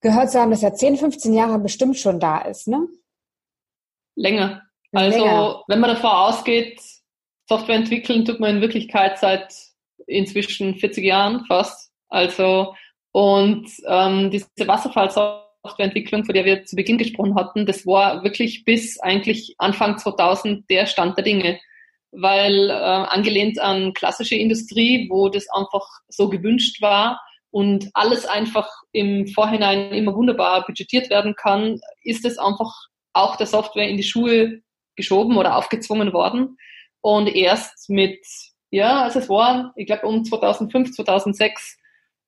gehört 0.00 0.30
zu 0.30 0.40
haben, 0.40 0.50
dass 0.50 0.62
er 0.62 0.74
10, 0.74 0.96
15 0.96 1.32
Jahre 1.32 1.58
bestimmt 1.58 1.96
schon 1.96 2.20
da 2.20 2.38
ist, 2.42 2.68
ne? 2.68 2.86
Länger. 4.16 4.62
Also, 4.92 5.18
Länger. 5.18 5.62
wenn 5.66 5.80
man 5.80 5.90
davon 5.90 6.10
ausgeht, 6.10 6.80
Software 7.48 7.76
entwickeln 7.76 8.24
tut 8.24 8.40
man 8.40 8.56
in 8.56 8.60
Wirklichkeit 8.60 9.18
seit 9.18 9.54
inzwischen 10.06 10.76
40 10.76 11.04
Jahren 11.04 11.44
fast. 11.46 11.90
Also, 12.08 12.74
und 13.12 13.68
ähm, 13.86 14.30
diese 14.30 14.46
Wasserfallsoftwareentwicklung, 14.58 16.24
von 16.24 16.34
der 16.34 16.44
wir 16.44 16.64
zu 16.64 16.76
Beginn 16.76 16.98
gesprochen 16.98 17.34
hatten, 17.34 17.66
das 17.66 17.86
war 17.86 18.24
wirklich 18.24 18.64
bis 18.64 18.98
eigentlich 19.00 19.54
Anfang 19.58 19.98
2000 19.98 20.68
der 20.68 20.86
Stand 20.86 21.16
der 21.16 21.24
Dinge 21.24 21.60
weil 22.16 22.70
äh, 22.70 22.72
angelehnt 22.72 23.60
an 23.60 23.92
klassische 23.94 24.36
Industrie, 24.36 25.08
wo 25.10 25.28
das 25.28 25.48
einfach 25.50 25.86
so 26.08 26.28
gewünscht 26.28 26.80
war 26.80 27.20
und 27.50 27.90
alles 27.94 28.26
einfach 28.26 28.68
im 28.92 29.26
Vorhinein 29.28 29.92
immer 29.92 30.14
wunderbar 30.14 30.64
budgetiert 30.66 31.10
werden 31.10 31.34
kann, 31.36 31.80
ist 32.02 32.24
es 32.24 32.38
einfach 32.38 32.72
auch 33.12 33.36
der 33.36 33.46
Software 33.46 33.88
in 33.88 33.96
die 33.96 34.02
Schuhe 34.02 34.60
geschoben 34.96 35.36
oder 35.36 35.56
aufgezwungen 35.56 36.12
worden. 36.12 36.56
Und 37.00 37.28
erst 37.28 37.90
mit, 37.90 38.24
ja, 38.70 39.02
also 39.02 39.18
es 39.18 39.28
war, 39.28 39.72
ich 39.76 39.86
glaube 39.86 40.06
um 40.06 40.24
2005, 40.24 40.92
2006, 40.92 41.78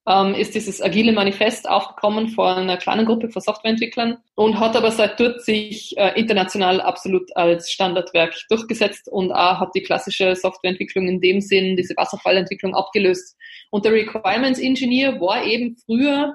ähm, 0.09 0.35
ist 0.35 0.55
dieses 0.55 0.81
agile 0.81 1.13
Manifest 1.13 1.69
aufgekommen 1.69 2.29
von 2.29 2.57
einer 2.59 2.77
kleinen 2.77 3.07
Gruppe 3.07 3.29
von 3.29 3.43
Softwareentwicklern 3.43 4.19
und 4.35 4.61
hat 4.61 4.77
aber 4.77 4.91
seit 4.91 5.19
dort 5.19 5.43
sich 5.43 5.97
äh, 5.99 6.19
international 6.19 6.81
absolut 6.81 7.35
als 7.37 7.71
Standardwerk 7.71 8.35
durchgesetzt 8.49 9.09
und 9.11 9.33
auch 9.33 9.61
hat 9.61 9.71
die 9.75 9.83
klassische 9.83 10.37
Softwareentwicklung 10.37 11.09
in 11.09 11.21
dem 11.21 11.41
Sinn, 11.41 11.77
diese 11.77 11.97
Wasserfallentwicklung 11.97 12.75
abgelöst. 12.75 13.37
Und 13.71 13.85
der 13.85 13.93
Requirements 13.93 14.61
Engineer 14.61 15.21
war 15.21 15.45
eben 15.45 15.77
früher 15.85 16.35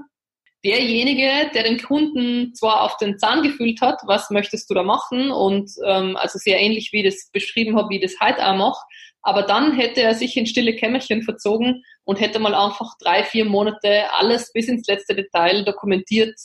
derjenige, 0.63 1.49
der 1.53 1.63
den 1.63 1.81
Kunden 1.81 2.53
zwar 2.53 2.81
auf 2.81 2.97
den 2.97 3.17
Zahn 3.17 3.41
gefühlt 3.41 3.81
hat, 3.81 3.99
was 4.05 4.29
möchtest 4.29 4.69
du 4.69 4.73
da 4.73 4.83
machen 4.83 5.31
und 5.31 5.71
ähm, 5.85 6.15
also 6.17 6.37
sehr 6.37 6.59
ähnlich 6.59 6.89
wie 6.91 7.03
das 7.03 7.29
beschrieben 7.31 7.75
habe, 7.77 7.89
wie 7.89 7.99
das 7.99 8.19
heute 8.19 8.45
auch 8.45 8.55
mache, 8.55 8.81
aber 9.21 9.43
dann 9.43 9.73
hätte 9.73 10.01
er 10.01 10.15
sich 10.15 10.35
in 10.35 10.47
stille 10.47 10.75
Kämmerchen 10.75 11.23
verzogen 11.23 11.83
und 12.03 12.19
hätte 12.19 12.39
mal 12.39 12.55
einfach 12.55 12.95
drei, 12.99 13.23
vier 13.23 13.45
Monate 13.45 14.11
alles 14.13 14.51
bis 14.53 14.67
ins 14.67 14.87
letzte 14.87 15.15
Detail 15.15 15.63
dokumentiert, 15.63 16.35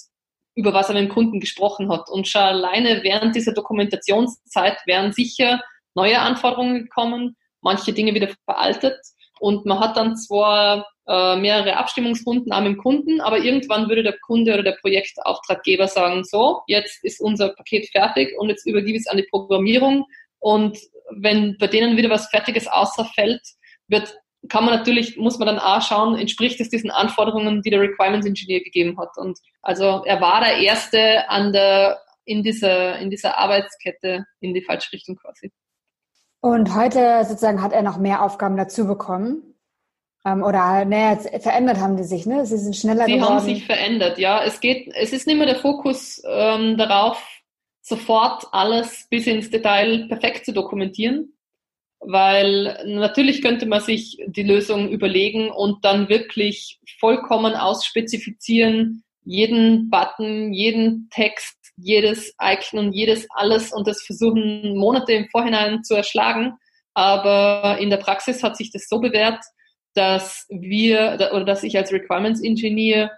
über 0.54 0.74
was 0.74 0.88
er 0.88 0.94
mit 0.94 1.04
dem 1.04 1.14
Kunden 1.14 1.40
gesprochen 1.40 1.90
hat. 1.90 2.08
Und 2.10 2.28
schon 2.28 2.42
alleine 2.42 3.02
während 3.02 3.34
dieser 3.34 3.52
Dokumentationszeit 3.52 4.78
wären 4.86 5.12
sicher 5.12 5.62
neue 5.94 6.18
Anforderungen 6.20 6.84
gekommen, 6.84 7.36
manche 7.62 7.92
Dinge 7.92 8.14
wieder 8.14 8.28
veraltet. 8.44 8.98
Und 9.38 9.66
man 9.66 9.80
hat 9.80 9.96
dann 9.96 10.16
zwar 10.16 10.86
äh, 11.06 11.36
mehrere 11.36 11.76
Abstimmungsrunden 11.76 12.56
mit 12.56 12.66
dem 12.66 12.78
Kunden, 12.78 13.20
aber 13.20 13.38
irgendwann 13.38 13.88
würde 13.88 14.02
der 14.02 14.18
Kunde 14.18 14.54
oder 14.54 14.62
der 14.62 14.76
Projektauftraggeber 14.80 15.88
sagen, 15.88 16.24
so, 16.24 16.60
jetzt 16.66 17.04
ist 17.04 17.20
unser 17.20 17.50
Paket 17.50 17.88
fertig 17.90 18.34
und 18.38 18.48
jetzt 18.48 18.66
übergebe 18.66 18.96
ich 18.96 19.04
es 19.04 19.06
an 19.06 19.18
die 19.18 19.26
Programmierung. 19.30 20.06
Und 20.38 20.78
wenn 21.10 21.56
bei 21.58 21.66
denen 21.66 21.96
wieder 21.96 22.10
was 22.10 22.28
Fertiges 22.28 22.66
außerfällt, 22.66 23.42
wird, 23.88 24.16
kann 24.48 24.64
man 24.64 24.74
natürlich, 24.74 25.16
muss 25.16 25.38
man 25.38 25.46
dann 25.46 25.58
auch 25.58 25.82
schauen, 25.82 26.18
entspricht 26.18 26.60
es 26.60 26.68
diesen 26.68 26.90
Anforderungen, 26.90 27.62
die 27.62 27.70
der 27.70 27.80
Requirements 27.80 28.26
Engineer 28.26 28.62
gegeben 28.62 28.98
hat. 28.98 29.16
Und 29.16 29.38
also 29.62 30.02
er 30.04 30.20
war 30.20 30.40
der 30.40 30.58
Erste 30.58 31.28
an 31.28 31.52
der, 31.52 32.00
in 32.24 32.42
dieser, 32.42 32.98
in 32.98 33.10
dieser 33.10 33.38
Arbeitskette 33.38 34.24
in 34.40 34.54
die 34.54 34.62
falsche 34.62 34.92
Richtung 34.92 35.16
quasi. 35.16 35.52
Und 36.40 36.74
heute 36.74 37.24
sozusagen 37.24 37.62
hat 37.62 37.72
er 37.72 37.82
noch 37.82 37.98
mehr 37.98 38.22
Aufgaben 38.22 38.56
dazu 38.56 38.86
bekommen. 38.86 39.54
Ähm, 40.24 40.42
oder 40.42 40.84
naja, 40.84 41.16
verändert 41.40 41.78
haben 41.78 41.96
die 41.96 42.04
sich, 42.04 42.26
ne? 42.26 42.46
Sie 42.46 42.58
sind 42.58 42.76
schneller 42.76 43.04
Sie 43.06 43.14
geworden. 43.14 43.40
Sie 43.40 43.50
haben 43.50 43.54
sich 43.54 43.66
verändert, 43.66 44.18
ja. 44.18 44.42
Es 44.42 44.60
geht, 44.60 44.92
es 44.94 45.12
ist 45.12 45.26
nicht 45.26 45.36
mehr 45.36 45.46
der 45.46 45.56
Fokus 45.56 46.22
ähm, 46.28 46.76
darauf, 46.76 47.22
sofort 47.86 48.44
alles 48.50 49.06
bis 49.10 49.28
ins 49.28 49.48
Detail 49.48 50.08
perfekt 50.08 50.44
zu 50.44 50.52
dokumentieren, 50.52 51.32
weil 52.00 52.82
natürlich 52.84 53.42
könnte 53.42 53.64
man 53.66 53.80
sich 53.80 54.18
die 54.26 54.42
Lösung 54.42 54.88
überlegen 54.88 55.50
und 55.50 55.84
dann 55.84 56.08
wirklich 56.08 56.80
vollkommen 56.98 57.54
ausspezifizieren, 57.54 59.04
jeden 59.22 59.88
Button, 59.88 60.52
jeden 60.52 61.08
Text, 61.10 61.56
jedes 61.76 62.34
Icon 62.42 62.86
und 62.86 62.92
jedes 62.92 63.28
alles 63.30 63.72
und 63.72 63.86
das 63.86 64.02
versuchen 64.02 64.76
Monate 64.76 65.12
im 65.12 65.28
Vorhinein 65.28 65.84
zu 65.84 65.94
erschlagen. 65.94 66.54
Aber 66.94 67.78
in 67.78 67.90
der 67.90 67.98
Praxis 67.98 68.42
hat 68.42 68.56
sich 68.56 68.72
das 68.72 68.88
so 68.88 68.98
bewährt, 68.98 69.44
dass 69.94 70.46
wir 70.48 71.18
oder 71.32 71.44
dass 71.44 71.62
ich 71.62 71.76
als 71.76 71.92
Requirements 71.92 72.42
Engineer 72.42 73.12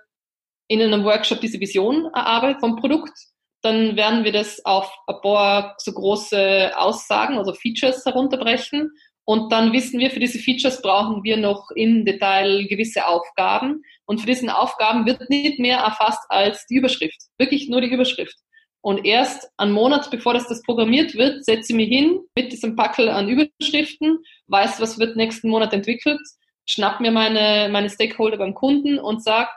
in 0.66 0.82
einem 0.82 1.04
Workshop 1.04 1.40
diese 1.40 1.58
Vision 1.58 2.10
erarbeite 2.12 2.60
vom 2.60 2.76
Produkt 2.76 3.16
dann 3.62 3.96
werden 3.96 4.24
wir 4.24 4.32
das 4.32 4.64
auf 4.64 4.90
ein 5.06 5.20
paar 5.20 5.74
so 5.78 5.92
große 5.92 6.72
Aussagen, 6.76 7.38
also 7.38 7.52
Features 7.52 8.04
herunterbrechen. 8.04 8.92
Und 9.24 9.52
dann 9.52 9.72
wissen 9.72 9.98
wir, 10.00 10.10
für 10.10 10.20
diese 10.20 10.38
Features 10.38 10.80
brauchen 10.80 11.22
wir 11.22 11.36
noch 11.36 11.70
im 11.74 12.04
Detail 12.04 12.66
gewisse 12.66 13.06
Aufgaben. 13.06 13.82
Und 14.06 14.20
für 14.20 14.26
diesen 14.26 14.48
Aufgaben 14.48 15.06
wird 15.06 15.28
nicht 15.28 15.58
mehr 15.58 15.78
erfasst 15.78 16.24
als 16.28 16.66
die 16.66 16.76
Überschrift. 16.76 17.20
Wirklich 17.36 17.68
nur 17.68 17.80
die 17.80 17.92
Überschrift. 17.92 18.36
Und 18.80 19.04
erst 19.04 19.50
einen 19.56 19.72
Monat 19.72 20.10
bevor 20.10 20.34
das, 20.34 20.48
das 20.48 20.62
programmiert 20.62 21.14
wird, 21.14 21.44
setze 21.44 21.72
ich 21.72 21.76
mich 21.76 21.88
hin 21.88 22.20
mit 22.34 22.52
diesem 22.52 22.76
Packel 22.76 23.08
an 23.08 23.28
Überschriften, 23.28 24.18
weiß, 24.46 24.80
was 24.80 24.98
wird 24.98 25.16
nächsten 25.16 25.50
Monat 25.50 25.72
entwickelt, 25.72 26.20
schnapp 26.64 27.00
mir 27.00 27.10
meine, 27.10 27.68
meine 27.70 27.90
Stakeholder 27.90 28.38
beim 28.38 28.54
Kunden 28.54 28.98
und 28.98 29.22
sag, 29.22 29.50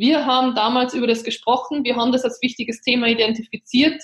wir 0.00 0.24
haben 0.24 0.54
damals 0.54 0.94
über 0.94 1.06
das 1.06 1.24
gesprochen, 1.24 1.84
wir 1.84 1.94
haben 1.94 2.10
das 2.10 2.24
als 2.24 2.40
wichtiges 2.40 2.80
Thema 2.80 3.06
identifiziert. 3.06 4.02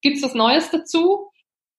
Gibt 0.00 0.16
es 0.16 0.22
was 0.22 0.34
Neues 0.34 0.70
dazu? 0.70 1.30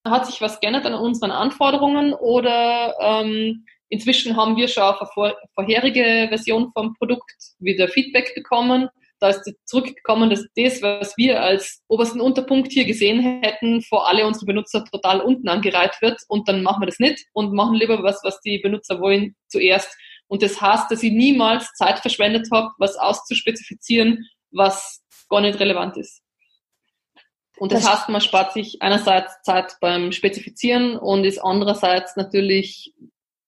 Hat 0.05 0.27
sich 0.27 0.39
was 0.39 0.59
geändert 0.59 0.85
an 0.85 0.93
unseren 0.93 1.31
Anforderungen 1.31 2.13
oder 2.13 2.93
ähm, 3.01 3.65
inzwischen 3.89 4.37
haben 4.37 4.55
wir 4.55 4.67
schon 4.67 4.83
auf 4.83 5.01
eine 5.17 5.33
vorherige 5.55 6.27
Version 6.29 6.71
vom 6.73 6.93
Produkt 6.93 7.33
wieder 7.57 7.87
Feedback 7.87 8.35
bekommen. 8.35 8.87
Da 9.19 9.29
ist 9.29 9.51
zurückgekommen, 9.65 10.29
dass 10.29 10.45
das, 10.55 10.83
was 10.83 11.17
wir 11.17 11.41
als 11.41 11.81
obersten 11.87 12.21
Unterpunkt 12.21 12.71
hier 12.71 12.85
gesehen 12.85 13.41
hätten, 13.41 13.81
vor 13.81 14.07
alle 14.07 14.27
unsere 14.27 14.45
Benutzer 14.45 14.85
total 14.85 15.21
unten 15.21 15.49
angereiht 15.49 15.97
wird 16.01 16.21
und 16.27 16.47
dann 16.47 16.61
machen 16.61 16.83
wir 16.83 16.85
das 16.85 16.99
nicht 16.99 17.25
und 17.33 17.51
machen 17.53 17.75
lieber 17.75 18.03
was, 18.03 18.21
was 18.23 18.39
die 18.41 18.59
Benutzer 18.59 19.01
wollen 19.01 19.35
zuerst 19.47 19.97
und 20.29 20.43
das 20.43 20.61
heißt, 20.61 20.91
dass 20.91 21.01
ich 21.01 21.11
niemals 21.11 21.73
Zeit 21.73 21.99
verschwendet 21.99 22.47
habe, 22.51 22.69
was 22.77 22.95
auszuspezifizieren, 22.95 24.27
was 24.51 25.01
gar 25.27 25.41
nicht 25.41 25.59
relevant 25.59 25.97
ist. 25.97 26.21
Und 27.57 27.71
das, 27.71 27.83
das 27.83 27.91
heißt, 27.91 28.09
man 28.09 28.21
spart 28.21 28.53
sich 28.53 28.81
einerseits 28.81 29.41
Zeit 29.41 29.75
beim 29.81 30.11
Spezifizieren 30.11 30.97
und 30.97 31.25
ist 31.25 31.39
andererseits 31.39 32.15
natürlich 32.15 32.93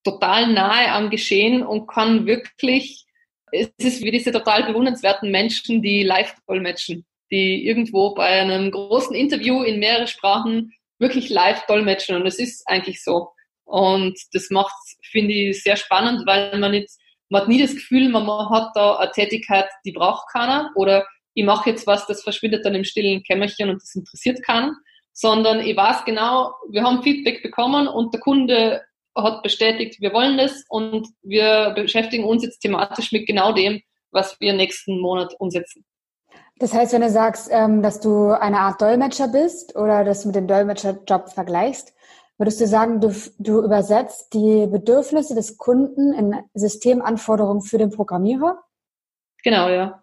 total 0.04 0.52
nahe 0.52 0.92
am 0.92 1.12
Geschehen 1.12 1.64
und 1.64 1.88
kann 1.88 2.26
wirklich, 2.26 3.06
es 3.52 3.70
ist 3.78 4.04
wie 4.04 4.12
diese 4.12 4.32
total 4.32 4.64
bewundernswerten 4.64 5.30
Menschen, 5.30 5.84
die 5.84 6.02
live 6.02 6.34
dolmetschen, 6.48 7.06
die 7.30 7.66
irgendwo 7.66 8.16
bei 8.16 8.42
einem 8.42 8.72
großen 8.72 9.16
Interview 9.16 9.62
in 9.62 9.80
mehrere 9.80 10.08
Sprachen 10.08 10.74
wirklich 10.98 11.30
live 11.30 11.64
dolmetschen. 11.68 12.16
Und 12.16 12.26
es 12.26 12.40
ist 12.40 12.68
eigentlich 12.68 13.04
so. 13.04 13.30
Und 13.72 14.20
das 14.34 14.50
macht, 14.50 14.76
finde 15.02 15.34
ich, 15.34 15.64
sehr 15.64 15.78
spannend, 15.78 16.24
weil 16.26 16.60
man 16.60 16.74
jetzt, 16.74 17.00
man 17.30 17.44
hat 17.44 17.48
nie 17.48 17.62
das 17.62 17.74
Gefühl, 17.74 18.10
man 18.10 18.28
hat 18.50 18.72
da 18.76 18.98
eine 18.98 19.12
Tätigkeit, 19.12 19.70
die 19.86 19.94
braucht 19.94 20.28
keiner 20.32 20.72
oder 20.76 21.08
ich 21.34 21.46
mache 21.46 21.70
jetzt 21.70 21.88
was, 21.88 22.06
das 22.06 22.24
verschwindet 22.24 22.66
dann 22.66 22.76
im 22.76 22.84
stillen 22.84 23.24
Kämmerchen 23.24 23.70
und 23.70 23.82
das 23.82 23.96
interessiert 23.96 24.44
keinen, 24.44 24.76
sondern 25.14 25.62
ich 25.62 25.78
weiß 25.78 26.04
genau, 26.04 26.54
wir 26.70 26.84
haben 26.84 27.02
Feedback 27.02 27.42
bekommen 27.42 27.88
und 27.88 28.14
der 28.14 28.20
Kunde 28.20 28.82
hat 29.16 29.42
bestätigt, 29.42 30.02
wir 30.02 30.14
wollen 30.14 30.38
das 30.38 30.66
und 30.68 31.08
wir 31.22 31.72
beschäftigen 31.76 32.26
uns 32.26 32.44
jetzt 32.44 32.60
thematisch 32.60 33.14
mit 33.14 33.26
genau 33.26 33.54
dem, 33.54 33.82
was 34.12 34.38
wir 34.42 34.52
nächsten 34.52 35.00
Monat 35.00 35.34
umsetzen. 35.40 35.86
Das 36.58 36.74
heißt, 36.74 36.94
wenn 36.94 37.02
du 37.02 37.10
sagst, 37.10 37.50
ähm, 37.52 37.82
dass 37.82 38.02
du 38.02 38.30
eine 38.32 38.60
Art 38.60 38.82
Dolmetscher 38.82 39.30
bist 39.30 39.76
oder 39.76 40.04
das 40.04 40.26
mit 40.26 40.36
dem 40.36 40.48
Dolmetscherjob 40.48 41.30
vergleichst, 41.30 41.94
Würdest 42.42 42.60
du 42.60 42.66
sagen, 42.66 43.00
du, 43.00 43.14
du 43.38 43.64
übersetzt 43.64 44.34
die 44.34 44.66
Bedürfnisse 44.66 45.36
des 45.36 45.60
Kunden 45.60 46.12
in 46.12 46.36
Systemanforderungen 46.56 47.62
für 47.62 47.78
den 47.78 47.92
Programmierer? 47.92 48.58
Genau, 49.44 49.70
ja. 49.70 50.02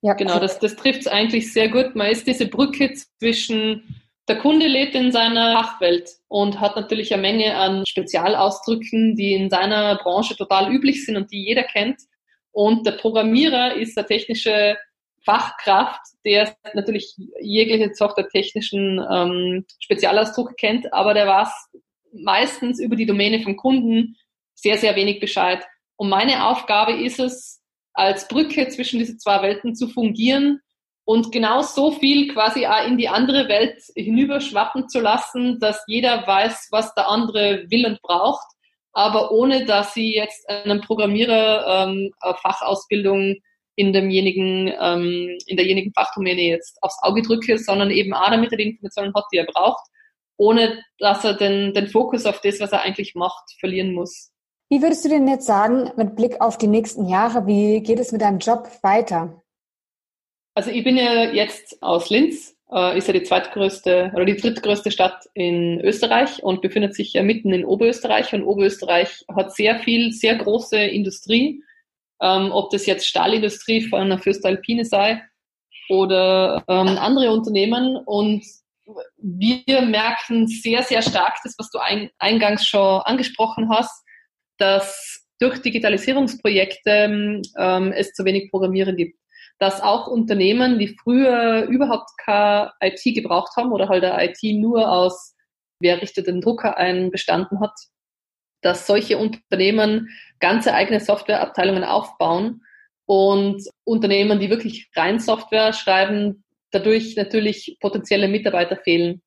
Ja, 0.00 0.12
genau, 0.12 0.38
das, 0.38 0.60
das 0.60 0.76
trifft 0.76 1.00
es 1.00 1.06
eigentlich 1.08 1.52
sehr 1.52 1.68
gut. 1.68 1.96
Man 1.96 2.06
ist 2.06 2.28
diese 2.28 2.46
Brücke 2.46 2.94
zwischen 3.18 4.00
der 4.28 4.38
Kunde 4.38 4.68
lebt 4.68 4.94
in 4.94 5.10
seiner 5.10 5.60
Fachwelt 5.60 6.18
und 6.28 6.60
hat 6.60 6.76
natürlich 6.76 7.12
eine 7.12 7.22
Menge 7.22 7.56
an 7.56 7.84
Spezialausdrücken, 7.84 9.16
die 9.16 9.32
in 9.32 9.50
seiner 9.50 9.96
Branche 9.96 10.36
total 10.36 10.72
üblich 10.72 11.04
sind 11.04 11.16
und 11.16 11.32
die 11.32 11.46
jeder 11.46 11.64
kennt. 11.64 11.98
Und 12.52 12.86
der 12.86 12.92
Programmierer 12.92 13.74
ist 13.74 13.96
der 13.96 14.06
technische 14.06 14.76
Fachkraft, 15.24 16.00
der 16.24 16.54
natürlich 16.74 17.14
jegliche 17.40 17.94
softwaretechnischen 17.94 19.04
ähm, 19.10 19.66
Spezialausdruck 19.80 20.56
kennt, 20.56 20.92
aber 20.92 21.14
der 21.14 21.26
weiß 21.26 21.50
meistens 22.12 22.80
über 22.80 22.96
die 22.96 23.06
Domäne 23.06 23.42
vom 23.42 23.56
Kunden 23.56 24.16
sehr, 24.54 24.78
sehr 24.78 24.96
wenig 24.96 25.20
Bescheid. 25.20 25.64
Und 25.96 26.08
meine 26.08 26.46
Aufgabe 26.46 26.92
ist 26.92 27.20
es, 27.20 27.60
als 27.92 28.28
Brücke 28.28 28.68
zwischen 28.68 28.98
diese 28.98 29.16
zwei 29.16 29.42
Welten 29.42 29.74
zu 29.74 29.88
fungieren 29.88 30.60
und 31.04 31.32
genau 31.32 31.62
so 31.62 31.92
viel 31.92 32.32
quasi 32.32 32.66
auch 32.66 32.86
in 32.86 32.96
die 32.96 33.08
andere 33.08 33.48
Welt 33.48 33.82
hinüberschwappen 33.96 34.88
zu 34.88 35.00
lassen, 35.00 35.58
dass 35.58 35.82
jeder 35.86 36.26
weiß, 36.26 36.68
was 36.70 36.94
der 36.94 37.08
andere 37.08 37.64
will 37.68 37.84
und 37.86 38.00
braucht, 38.02 38.46
aber 38.92 39.32
ohne 39.32 39.64
dass 39.64 39.92
sie 39.92 40.14
jetzt 40.14 40.48
einem 40.48 40.80
Programmierer 40.80 41.88
ähm, 41.88 42.12
Fachausbildung 42.20 43.36
in 43.80 43.92
demjenigen, 43.92 44.72
ähm, 44.80 45.38
in 45.46 45.56
derjenigen 45.56 45.92
Fachdomäne 45.92 46.42
jetzt 46.42 46.78
aufs 46.82 46.98
Auge 47.02 47.22
drücke, 47.22 47.58
sondern 47.58 47.90
eben 47.90 48.12
auch 48.12 48.30
damit 48.30 48.52
er 48.52 48.58
die 48.58 48.70
Informationen 48.70 49.14
hat, 49.14 49.24
die 49.32 49.38
er 49.38 49.46
braucht, 49.46 49.82
ohne 50.36 50.84
dass 50.98 51.24
er 51.24 51.34
den, 51.34 51.72
den 51.72 51.88
Fokus 51.88 52.26
auf 52.26 52.40
das, 52.42 52.60
was 52.60 52.72
er 52.72 52.82
eigentlich 52.82 53.14
macht, 53.14 53.44
verlieren 53.58 53.94
muss. 53.94 54.30
Wie 54.68 54.82
würdest 54.82 55.04
du 55.04 55.08
denn 55.08 55.26
jetzt 55.26 55.46
sagen, 55.46 55.90
mit 55.96 56.14
Blick 56.14 56.40
auf 56.40 56.58
die 56.58 56.68
nächsten 56.68 57.08
Jahre, 57.08 57.46
wie 57.46 57.82
geht 57.82 57.98
es 57.98 58.12
mit 58.12 58.20
deinem 58.20 58.38
Job 58.38 58.68
weiter? 58.82 59.42
Also 60.54 60.70
ich 60.70 60.84
bin 60.84 60.96
ja 60.96 61.24
jetzt 61.24 61.82
aus 61.82 62.10
Linz, 62.10 62.54
äh, 62.70 62.98
ist 62.98 63.06
ja 63.06 63.14
die 63.14 63.22
zweitgrößte 63.22 64.12
oder 64.14 64.24
die 64.24 64.36
drittgrößte 64.36 64.90
Stadt 64.90 65.24
in 65.34 65.80
Österreich 65.80 66.42
und 66.42 66.60
befindet 66.60 66.94
sich 66.94 67.14
ja 67.14 67.22
mitten 67.22 67.52
in 67.52 67.64
Oberösterreich 67.64 68.32
und 68.34 68.44
Oberösterreich 68.44 69.24
hat 69.34 69.54
sehr 69.54 69.80
viel, 69.80 70.12
sehr 70.12 70.36
große 70.36 70.76
Industrie 70.78 71.62
ähm, 72.22 72.50
ob 72.52 72.70
das 72.70 72.86
jetzt 72.86 73.06
Stahlindustrie 73.06 73.88
von 73.88 74.00
einer 74.00 74.18
Fürstalpine 74.18 74.84
sei 74.84 75.22
oder 75.88 76.62
ähm, 76.68 76.98
andere 76.98 77.32
Unternehmen. 77.32 77.96
Und 77.96 78.44
wir 79.16 79.82
merken 79.82 80.46
sehr, 80.46 80.82
sehr 80.82 81.02
stark 81.02 81.36
das, 81.44 81.54
was 81.58 81.70
du 81.70 81.78
ein, 81.78 82.10
eingangs 82.18 82.66
schon 82.66 83.02
angesprochen 83.02 83.70
hast, 83.70 84.04
dass 84.58 85.26
durch 85.38 85.62
Digitalisierungsprojekte 85.62 87.42
ähm, 87.58 87.92
es 87.92 88.12
zu 88.12 88.24
wenig 88.24 88.50
Programmieren 88.50 88.96
gibt. 88.96 89.18
dass 89.58 89.82
auch 89.82 90.06
Unternehmen, 90.06 90.78
die 90.78 90.96
früher 91.02 91.64
überhaupt 91.64 92.10
keine 92.24 92.72
IT 92.80 93.02
gebraucht 93.14 93.54
haben 93.56 93.72
oder 93.72 93.90
halt 93.90 94.02
der 94.02 94.18
IT 94.22 94.38
nur 94.42 94.90
aus 94.90 95.34
wer 95.80 96.00
richtet 96.00 96.26
den 96.26 96.40
Drucker 96.40 96.76
ein 96.76 97.10
bestanden 97.10 97.60
hat, 97.60 97.74
dass 98.62 98.86
solche 98.86 99.18
Unternehmen 99.18 100.08
ganze 100.38 100.74
eigene 100.74 101.00
Softwareabteilungen 101.00 101.84
aufbauen 101.84 102.62
und 103.06 103.62
Unternehmen, 103.84 104.38
die 104.38 104.50
wirklich 104.50 104.88
rein 104.94 105.18
Software 105.18 105.72
schreiben, 105.72 106.44
dadurch 106.70 107.16
natürlich 107.16 107.76
potenzielle 107.80 108.28
Mitarbeiter 108.28 108.76
fehlen. 108.76 109.22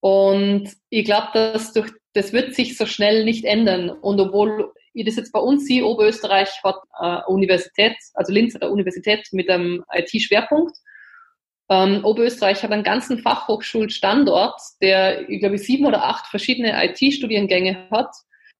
Und 0.00 0.70
ich 0.90 1.04
glaube, 1.04 1.28
dass 1.32 1.72
durch, 1.72 1.90
das 2.12 2.32
wird 2.32 2.54
sich 2.54 2.76
so 2.76 2.86
schnell 2.86 3.24
nicht 3.24 3.44
ändern. 3.44 3.90
Und 3.90 4.20
obwohl 4.20 4.72
ich 4.92 5.04
das 5.04 5.16
jetzt 5.16 5.32
bei 5.32 5.40
uns 5.40 5.66
sehe, 5.66 5.84
Oberösterreich 5.84 6.62
hat 6.62 6.76
eine 6.92 7.26
Universität, 7.26 7.96
also 8.14 8.32
Linz 8.32 8.54
hat 8.54 8.62
eine 8.62 8.70
Universität 8.70 9.26
mit 9.32 9.50
einem 9.50 9.84
IT-Schwerpunkt. 9.92 10.76
Ähm, 11.70 12.04
Oberösterreich 12.04 12.62
hat 12.62 12.72
einen 12.72 12.84
ganzen 12.84 13.18
Fachhochschulstandort, 13.18 14.60
der, 14.80 15.28
ich 15.28 15.40
glaube, 15.40 15.58
sieben 15.58 15.86
oder 15.86 16.04
acht 16.04 16.26
verschiedene 16.26 16.72
IT-Studiengänge 16.84 17.88
hat. 17.90 18.14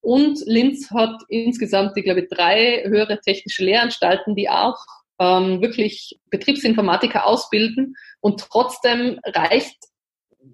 Und 0.08 0.40
Linz 0.46 0.90
hat 0.90 1.20
insgesamt, 1.28 1.94
ich 1.98 2.04
glaube, 2.04 2.26
drei 2.26 2.82
höhere 2.86 3.20
technische 3.20 3.62
Lehranstalten, 3.62 4.34
die 4.34 4.48
auch 4.48 4.78
ähm, 5.18 5.60
wirklich 5.60 6.18
Betriebsinformatiker 6.30 7.26
ausbilden. 7.26 7.94
Und 8.20 8.40
trotzdem 8.40 9.20
reicht, 9.22 9.76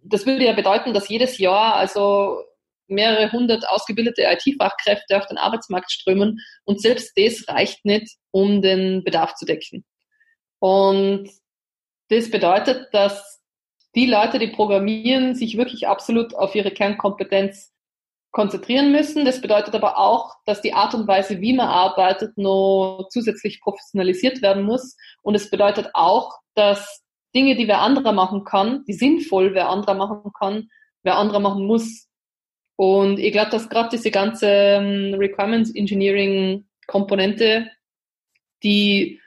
das 0.03 0.27
würde 0.27 0.45
ja 0.45 0.55
bedeuten, 0.55 0.93
dass 0.93 1.09
jedes 1.09 1.39
Jahr 1.39 1.77
also 1.77 2.43
mehrere 2.89 3.31
hundert 3.31 3.69
ausgebildete 3.69 4.23
IT-Fachkräfte 4.25 5.19
auf 5.19 5.27
den 5.27 5.39
Arbeitsmarkt 5.39 5.93
strömen. 5.93 6.41
Und 6.65 6.81
selbst 6.81 7.13
das 7.17 7.47
reicht 7.47 7.85
nicht, 7.85 8.13
um 8.33 8.61
den 8.61 9.05
Bedarf 9.05 9.37
zu 9.37 9.45
decken. 9.45 9.85
Und 10.59 11.31
das 12.09 12.29
bedeutet, 12.29 12.89
dass 12.93 13.41
die 13.95 14.07
Leute, 14.07 14.41
die 14.41 14.49
programmieren, 14.49 15.37
sich 15.37 15.57
wirklich 15.57 15.87
absolut 15.87 16.35
auf 16.35 16.57
ihre 16.57 16.73
Kernkompetenz 16.73 17.71
konzentrieren 18.35 18.91
müssen. 18.91 19.25
Das 19.25 19.41
bedeutet 19.41 19.75
aber 19.77 19.97
auch, 19.97 20.35
dass 20.45 20.61
die 20.61 20.75
Art 20.75 20.93
und 20.93 21.07
Weise, 21.07 21.41
wie 21.41 21.55
man 21.55 21.69
arbeitet, 21.69 22.37
noch 22.37 23.07
zusätzlich 23.09 23.61
professionalisiert 23.61 24.43
werden 24.43 24.65
muss. 24.65 24.97
Und 25.23 25.37
es 25.37 25.49
bedeutet 25.51 25.91
auch, 25.95 26.41
dass 26.55 27.03
Dinge, 27.35 27.55
die 27.55 27.69
wer 27.69 27.81
anderer 27.81 28.13
machen 28.13 28.45
kann, 28.45 28.85
die 28.87 28.93
sinnvoll 28.93 29.55
wer 29.55 29.69
anderer 29.69 29.95
machen 29.95 30.33
kann, 30.37 30.69
wer 31.05 31.17
anderer 31.17 31.39
machen 31.39 31.65
muss. 31.67 32.09
Und 32.77 33.21
ich 33.21 33.31
glaube, 33.31 33.53
dass 33.53 33.69
gerade 33.69 33.91
diese 33.91 34.11
ganze 34.11 34.49
ähm, 34.49 35.15
Requirements 35.15 35.73
Engineering 35.73 36.67
Komponente, 36.89 37.71
die 38.65 39.21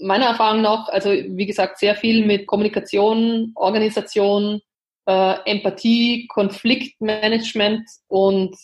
meiner 0.00 0.26
Erfahrung 0.26 0.60
nach, 0.60 0.88
also 0.88 1.10
wie 1.10 1.46
gesagt, 1.46 1.78
sehr 1.78 1.94
viel 1.94 2.26
mit 2.26 2.48
Kommunikation, 2.48 3.52
Organisation, 3.54 4.60
äh, 5.06 5.36
Empathie, 5.44 6.26
Konfliktmanagement 6.28 7.88
und 8.08 8.56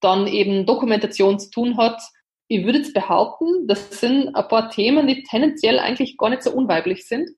dann 0.00 0.26
eben 0.26 0.66
Dokumentation 0.66 1.38
zu 1.38 1.50
tun 1.50 1.76
hat. 1.76 2.02
Ich 2.48 2.64
würde 2.64 2.78
jetzt 2.78 2.94
behaupten, 2.94 3.66
das 3.66 4.00
sind 4.00 4.34
ein 4.34 4.48
paar 4.48 4.70
Themen, 4.70 5.06
die 5.06 5.22
tendenziell 5.22 5.78
eigentlich 5.78 6.16
gar 6.18 6.30
nicht 6.30 6.42
so 6.42 6.52
unweiblich 6.52 7.06
sind. 7.06 7.30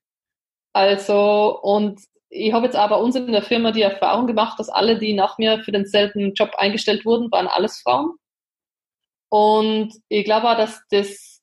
Also, 0.73 1.61
und 1.63 2.01
ich 2.31 2.53
habe 2.53 2.67
jetzt 2.67 2.77
aber 2.77 3.01
uns 3.01 3.15
in 3.15 3.31
der 3.31 3.43
Firma 3.43 3.71
die 3.71 3.83
Erfahrung 3.83 4.27
gemacht, 4.27 4.59
dass 4.59 4.69
alle, 4.69 4.99
die 4.99 5.13
nach 5.13 5.39
mir 5.39 5.61
für 5.63 5.71
denselben 5.71 6.35
Job 6.35 6.55
eingestellt 6.57 7.05
wurden, 7.05 7.31
waren 7.31 7.47
alles 7.47 7.81
Frauen. 7.81 8.17
Und 9.31 9.95
ich 10.09 10.25
glaube 10.25 10.51
auch, 10.51 10.57
dass 10.57 10.83
das 10.91 11.34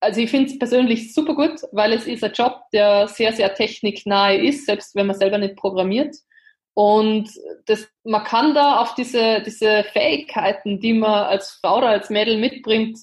also 0.00 0.20
ich 0.20 0.30
finde 0.30 0.50
es 0.50 0.58
persönlich 0.58 1.14
super 1.14 1.34
gut, 1.34 1.60
weil 1.72 1.92
es 1.92 2.06
ist 2.06 2.22
ein 2.22 2.32
Job, 2.32 2.60
der 2.72 3.08
sehr, 3.08 3.32
sehr 3.32 3.54
techniknahe 3.54 4.36
ist, 4.36 4.66
selbst 4.66 4.94
wenn 4.94 5.06
man 5.06 5.16
selber 5.16 5.38
nicht 5.38 5.56
programmiert. 5.56 6.14
Und 6.74 7.30
das, 7.66 7.88
man 8.04 8.24
kann 8.24 8.54
da 8.54 8.80
auf 8.80 8.94
diese, 8.94 9.40
diese 9.40 9.84
Fähigkeiten, 9.92 10.78
die 10.78 10.92
man 10.92 11.24
als 11.24 11.58
Frau 11.62 11.78
oder 11.78 11.88
als 11.88 12.10
Mädel 12.10 12.36
mitbringt 12.36 12.98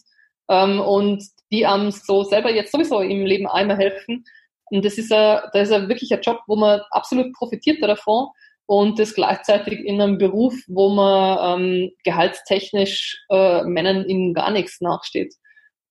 ähm, 0.47 0.79
und 0.79 1.23
die 1.51 1.65
einem 1.65 1.89
so 1.89 2.23
selber 2.23 2.51
jetzt 2.51 2.71
sowieso 2.71 2.99
im 2.99 3.25
Leben 3.25 3.47
einmal 3.47 3.77
helfen. 3.77 4.25
Und 4.65 4.85
das 4.85 4.97
ist 4.97 5.11
ein, 5.11 5.39
das 5.53 5.69
ist 5.69 5.73
ein 5.73 5.89
wirklich 5.89 6.13
ein 6.13 6.21
Job, 6.21 6.41
wo 6.47 6.55
man 6.55 6.81
absolut 6.91 7.33
profitiert 7.33 7.81
davon 7.81 8.27
und 8.65 8.99
das 8.99 9.13
gleichzeitig 9.13 9.79
in 9.79 9.99
einem 9.99 10.17
Beruf, 10.17 10.53
wo 10.67 10.89
man 10.89 11.61
ähm, 11.61 11.91
gehaltstechnisch 12.03 13.25
äh, 13.29 13.63
Männern 13.63 14.05
in 14.05 14.33
gar 14.33 14.51
nichts 14.51 14.81
nachsteht. 14.81 15.33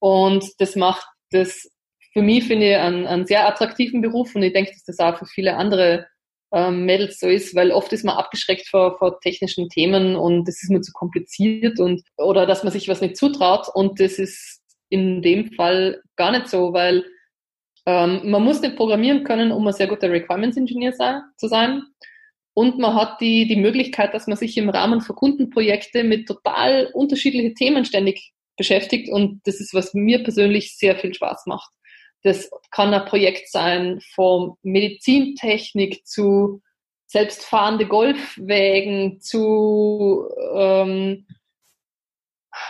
Und 0.03 0.45
das 0.59 0.75
macht 0.75 1.07
das 1.31 1.71
für 2.13 2.23
mich, 2.23 2.45
finde 2.49 2.71
ich, 2.71 2.77
einen, 2.77 3.07
einen 3.07 3.25
sehr 3.25 3.47
attraktiven 3.47 4.01
Beruf 4.01 4.35
und 4.35 4.43
ich 4.43 4.53
denke, 4.53 4.73
dass 4.73 4.83
das 4.83 4.99
auch 4.99 5.17
für 5.17 5.27
viele 5.27 5.55
andere 5.57 6.09
ähm, 6.53 6.87
Mädels 6.87 7.21
so 7.21 7.29
ist, 7.29 7.55
weil 7.55 7.71
oft 7.71 7.93
ist 7.93 8.05
man 8.05 8.17
abgeschreckt 8.17 8.67
vor, 8.67 8.99
vor 8.99 9.21
technischen 9.21 9.69
Themen 9.69 10.17
und 10.17 10.49
das 10.49 10.61
ist 10.61 10.71
mir 10.71 10.81
zu 10.81 10.91
kompliziert 10.93 11.79
und 11.79 12.03
oder 12.17 12.47
dass 12.47 12.65
man 12.65 12.73
sich 12.73 12.89
was 12.89 13.01
nicht 13.01 13.17
zutraut 13.17 13.69
und 13.73 14.01
das 14.01 14.19
ist 14.19 14.61
in 14.89 15.23
dem 15.23 15.53
Fall 15.53 16.03
gar 16.17 16.33
nicht 16.33 16.49
so, 16.49 16.73
weil 16.73 17.05
ähm, 17.87 18.29
man 18.29 18.43
muss 18.43 18.61
nicht 18.61 18.75
programmieren 18.75 19.23
können, 19.23 19.53
um 19.53 19.65
ein 19.69 19.73
sehr 19.73 19.87
guter 19.87 20.11
Requirements 20.11 20.57
Engineer 20.57 20.95
sein, 20.95 21.23
zu 21.37 21.47
sein. 21.47 21.85
Und 22.55 22.79
man 22.79 22.97
hat 22.97 23.21
die, 23.21 23.47
die 23.47 23.57
Möglichkeit, 23.57 24.13
dass 24.15 24.27
man 24.27 24.37
sich 24.37 24.59
im 24.59 24.69
Rahmen 24.69 25.01
von 25.01 25.15
Kundenprojekte 25.15 26.03
mit 26.03 26.27
total 26.27 26.91
unterschiedlichen 26.93 27.55
Themen 27.55 27.85
ständig 27.85 28.33
beschäftigt 28.57 29.11
und 29.11 29.41
das 29.45 29.61
ist, 29.61 29.75
was 29.75 29.95
mir 29.95 30.23
persönlich 30.23 30.77
sehr 30.77 30.97
viel 30.97 31.15
Spaß 31.15 31.47
macht. 31.47 31.71
Das 32.23 32.51
kann 32.71 32.95
ein 32.95 33.05
Projekt 33.07 33.51
sein 33.51 34.01
von 34.15 34.55
Medizintechnik 34.63 36.07
zu 36.07 36.63
selbstfahrende 37.07 37.87
Golfwägen 37.87 39.21
zu 39.21 40.29
ähm, 40.55 41.27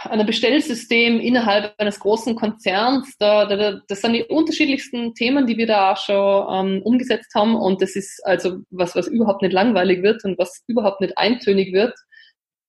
einem 0.04 0.26
Bestellsystem 0.26 1.20
innerhalb 1.20 1.74
eines 1.78 2.00
großen 2.00 2.34
Konzerns. 2.34 3.16
Da, 3.18 3.46
da, 3.46 3.80
das 3.86 4.00
sind 4.00 4.14
die 4.14 4.24
unterschiedlichsten 4.24 5.14
Themen, 5.14 5.46
die 5.46 5.56
wir 5.56 5.66
da 5.66 5.92
auch 5.92 5.96
schon 5.96 6.76
ähm, 6.76 6.82
umgesetzt 6.82 7.34
haben. 7.34 7.54
Und 7.56 7.82
das 7.82 7.94
ist 7.94 8.24
also 8.24 8.58
was, 8.70 8.94
was 8.96 9.06
überhaupt 9.08 9.42
nicht 9.42 9.52
langweilig 9.52 10.02
wird 10.02 10.24
und 10.24 10.38
was 10.38 10.62
überhaupt 10.66 11.00
nicht 11.00 11.18
eintönig 11.18 11.72
wird 11.72 11.94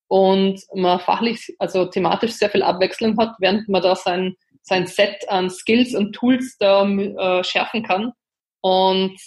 und 0.07 0.61
man 0.73 0.99
fachlich, 0.99 1.55
also 1.59 1.85
thematisch 1.85 2.33
sehr 2.33 2.49
viel 2.49 2.63
Abwechslung 2.63 3.17
hat, 3.17 3.35
während 3.39 3.67
man 3.69 3.81
da 3.81 3.95
sein, 3.95 4.35
sein 4.61 4.87
Set 4.87 5.29
an 5.29 5.49
Skills 5.49 5.95
und 5.95 6.13
Tools 6.13 6.57
da 6.59 6.87
äh, 6.87 7.43
schärfen 7.43 7.83
kann. 7.83 8.13
Und 8.61 9.17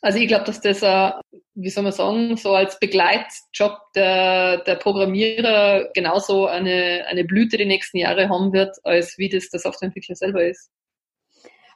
also 0.00 0.18
ich 0.18 0.28
glaube, 0.28 0.44
dass 0.44 0.60
das, 0.60 0.82
äh, 0.82 1.12
wie 1.54 1.70
soll 1.70 1.82
man 1.82 1.92
sagen, 1.92 2.36
so 2.36 2.54
als 2.54 2.78
Begleitjob 2.78 3.78
der, 3.94 4.58
der 4.58 4.76
Programmierer 4.76 5.88
genauso 5.92 6.46
eine, 6.46 7.04
eine 7.08 7.24
Blüte 7.24 7.56
die 7.56 7.66
nächsten 7.66 7.98
Jahre 7.98 8.28
haben 8.28 8.52
wird, 8.52 8.76
als 8.84 9.18
wie 9.18 9.28
das 9.28 9.48
der 9.50 9.60
Softwareentwickler 9.60 10.14
selber 10.14 10.44
ist. 10.44 10.70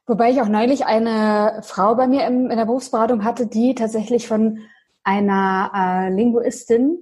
Wobei 0.06 0.30
ich 0.30 0.40
auch 0.40 0.48
neulich 0.48 0.84
eine 0.84 1.60
Frau 1.64 1.94
bei 1.94 2.06
mir 2.06 2.26
in 2.26 2.48
der 2.48 2.64
Berufsberatung 2.64 3.24
hatte, 3.24 3.46
die 3.46 3.74
tatsächlich 3.74 4.26
von 4.26 4.60
einer 5.04 5.70
äh, 5.74 6.14
Linguistin 6.14 6.98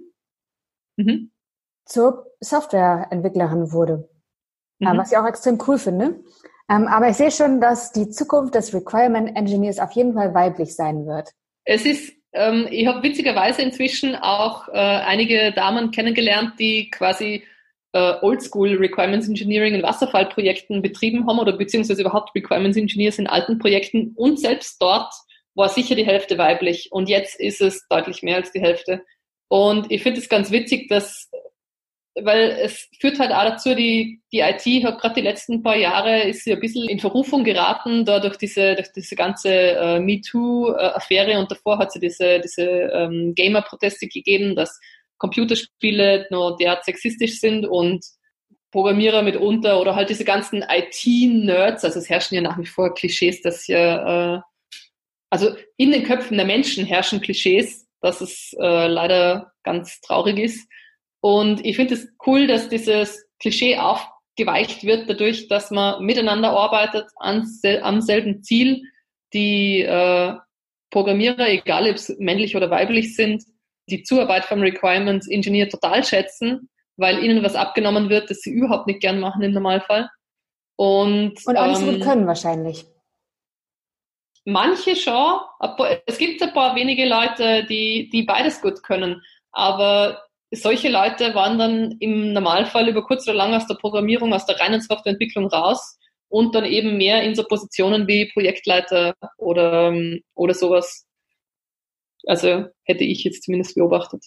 mhm. 1.05 1.31
zur 1.85 2.27
Softwareentwicklerin 2.41 3.73
wurde. 3.73 4.09
Mhm. 4.79 4.99
Was 4.99 5.13
ich 5.13 5.19
auch 5.19 5.27
extrem 5.27 5.59
cool 5.67 5.79
finde. 5.79 6.21
Ähm, 6.71 6.87
aber 6.87 7.09
ich 7.09 7.17
sehe 7.17 7.31
schon, 7.31 7.61
dass 7.61 7.93
die 7.93 8.11
Zukunft 8.11 8.55
des 8.55 8.73
Requirement 8.73 9.37
Engineers 9.37 9.79
auf 9.79 9.93
jeden 9.93 10.15
Fall 10.15 10.35
weiblich 10.35 10.75
sein 10.75 11.07
wird. 11.07 11.31
Es 11.65 11.85
ist, 11.85 12.13
ähm, 12.33 12.69
ich 12.71 12.87
habe 12.87 13.03
witzigerweise 13.03 13.63
inzwischen 13.63 14.15
auch 14.15 14.69
äh, 14.69 14.73
einige 14.73 15.53
Damen 15.53 15.91
kennengelernt, 15.91 16.55
die 16.59 16.91
quasi 16.91 17.45
äh, 17.93 18.15
Oldschool 18.23 18.77
Requirements 18.77 19.29
Engineering 19.29 19.75
in 19.75 19.83
Wasserfallprojekten 19.83 20.81
betrieben 20.81 21.27
haben 21.27 21.41
oder 21.41 21.53
beziehungsweise 21.57 22.03
überhaupt 22.03 22.35
Requirements 22.35 22.77
Engineers 22.77 23.19
in 23.19 23.27
alten 23.27 23.59
Projekten 23.59 24.13
und 24.17 24.39
selbst 24.39 24.81
dort 24.81 25.13
war 25.55 25.69
sicher 25.69 25.97
die 25.97 26.07
Hälfte 26.07 26.39
weiblich 26.39 26.93
und 26.93 27.09
jetzt 27.09 27.39
ist 27.41 27.61
es 27.61 27.87
deutlich 27.89 28.23
mehr 28.23 28.37
als 28.37 28.53
die 28.53 28.61
Hälfte. 28.61 29.03
Und 29.51 29.91
ich 29.91 30.05
finde 30.05 30.21
es 30.21 30.29
ganz 30.29 30.53
witzig, 30.53 30.89
dass, 30.89 31.29
weil 32.15 32.51
es 32.63 32.89
führt 33.01 33.19
halt 33.19 33.33
auch 33.33 33.43
dazu, 33.43 33.75
die, 33.75 34.23
die 34.33 34.39
IT 34.39 34.85
hat 34.85 35.01
gerade 35.01 35.15
die 35.15 35.23
letzten 35.23 35.65
paar 35.65 35.77
Jahre 35.77 36.23
ist 36.23 36.45
sie 36.45 36.53
ein 36.53 36.61
bisschen 36.61 36.89
in 36.89 37.01
Verrufung 37.01 37.43
geraten, 37.43 38.05
da 38.05 38.21
durch 38.21 38.37
diese, 38.37 38.77
durch 38.77 38.93
diese 38.93 39.17
ganze 39.17 39.51
äh, 39.51 39.99
MeToo-Affäre 39.99 41.37
und 41.41 41.51
davor 41.51 41.79
hat 41.79 41.91
sie 41.91 41.99
diese, 41.99 42.39
diese 42.39 42.63
ähm, 42.63 43.35
Gamer-Proteste 43.35 44.07
gegeben, 44.07 44.55
dass 44.55 44.79
Computerspiele 45.19 46.29
nur 46.31 46.57
derart 46.57 46.85
sexistisch 46.85 47.41
sind 47.41 47.67
und 47.67 48.05
Programmierer 48.71 49.23
mitunter 49.23 49.81
oder 49.81 49.97
halt 49.97 50.11
diese 50.11 50.25
ganzen 50.25 50.63
IT-Nerds, 50.63 51.85
also 51.85 51.99
es 51.99 52.09
herrschen 52.09 52.37
ja 52.37 52.41
nach 52.41 52.57
wie 52.57 52.67
vor 52.67 52.95
Klischees, 52.95 53.43
dass 53.43 53.67
ja, 53.67 54.37
äh, 54.37 54.41
also 55.29 55.57
in 55.77 55.91
den 55.91 56.05
Köpfen 56.05 56.37
der 56.37 56.47
Menschen 56.47 56.87
herrschen 56.87 57.21
Klischees, 57.21 57.90
dass 58.01 58.21
es 58.21 58.55
äh, 58.59 58.87
leider 58.87 59.53
ganz 59.63 60.01
traurig 60.01 60.39
ist. 60.39 60.69
Und 61.21 61.65
ich 61.65 61.77
finde 61.77 61.95
es 61.95 62.09
cool, 62.27 62.47
dass 62.47 62.69
dieses 62.69 63.27
Klischee 63.41 63.79
aufgeweicht 63.79 64.85
wird 64.85 65.09
dadurch, 65.09 65.49
dass 65.49 65.71
man 65.71 66.05
miteinander 66.05 66.51
arbeitet 66.51 67.07
ans, 67.17 67.63
am 67.83 68.01
selben 68.01 68.43
Ziel. 68.43 68.83
Die 69.33 69.83
äh, 69.83 70.35
Programmierer, 70.91 71.49
egal 71.49 71.89
ob 71.89 71.97
es 71.97 72.17
männlich 72.19 72.57
oder 72.57 72.71
weiblich 72.71 73.15
sind, 73.15 73.45
die 73.89 74.03
Zuarbeit 74.03 74.45
vom 74.45 74.61
Requirements 74.61 75.29
Engineer 75.29 75.69
total 75.69 76.05
schätzen, 76.05 76.69
weil 76.97 77.23
ihnen 77.23 77.43
was 77.43 77.55
abgenommen 77.55 78.09
wird, 78.09 78.31
das 78.31 78.41
sie 78.41 78.51
überhaupt 78.51 78.87
nicht 78.87 79.01
gern 79.01 79.21
machen 79.21 79.43
im 79.43 79.53
Normalfall. 79.53 80.09
Und, 80.77 81.47
und 81.47 81.57
auch 81.57 81.67
nicht 81.67 81.79
so 81.79 81.87
gut 81.87 82.01
können 82.01 82.27
wahrscheinlich. 82.27 82.87
Manche 84.45 84.97
schon. 84.97 85.41
Es 86.07 86.19
gibt 86.19 86.43
ein 86.43 86.53
paar 86.53 86.75
wenige 86.75 87.07
Leute, 87.07 87.65
die, 87.67 88.09
die 88.11 88.23
beides 88.23 88.61
gut 88.61 88.83
können. 88.83 89.23
Aber 89.53 90.23
solche 90.51 90.89
Leute 90.89 91.35
waren 91.35 91.59
dann 91.59 91.97
im 92.01 92.33
Normalfall 92.33 92.89
über 92.89 93.05
kurz 93.05 93.27
oder 93.29 93.37
lang 93.37 93.55
aus 93.55 93.67
der 93.67 93.75
Programmierung, 93.75 94.33
aus 94.33 94.47
der 94.47 94.59
reinen 94.59 94.81
Softwareentwicklung 94.81 95.47
raus 95.47 95.99
und 96.29 96.55
dann 96.55 96.65
eben 96.65 96.97
mehr 96.97 97.23
in 97.23 97.35
so 97.35 97.45
Positionen 97.45 98.07
wie 98.09 98.31
Projektleiter 98.33 99.15
oder, 99.37 99.95
oder 100.35 100.55
sowas. 100.55 101.07
Also 102.27 102.67
hätte 102.85 103.05
ich 103.05 103.25
jetzt 103.25 103.45
zumindest 103.45 103.75
beobachtet. 103.75 104.25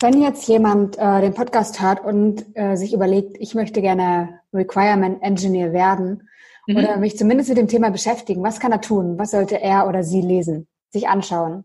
Wenn 0.00 0.20
jetzt 0.20 0.48
jemand 0.48 0.98
äh, 0.98 1.20
den 1.20 1.34
Podcast 1.34 1.80
hört 1.80 2.04
und 2.04 2.44
äh, 2.54 2.76
sich 2.76 2.92
überlegt, 2.92 3.36
ich 3.38 3.54
möchte 3.54 3.80
gerne 3.82 4.40
Requirement 4.52 5.22
Engineer 5.22 5.72
werden 5.72 6.28
mhm. 6.66 6.76
oder 6.76 6.96
mich 6.96 7.16
zumindest 7.16 7.48
mit 7.48 7.58
dem 7.58 7.68
Thema 7.68 7.90
beschäftigen, 7.90 8.42
was 8.42 8.60
kann 8.60 8.72
er 8.72 8.80
tun? 8.80 9.18
Was 9.18 9.30
sollte 9.30 9.60
er 9.60 9.88
oder 9.88 10.02
sie 10.02 10.20
lesen, 10.20 10.68
sich 10.90 11.08
anschauen? 11.08 11.64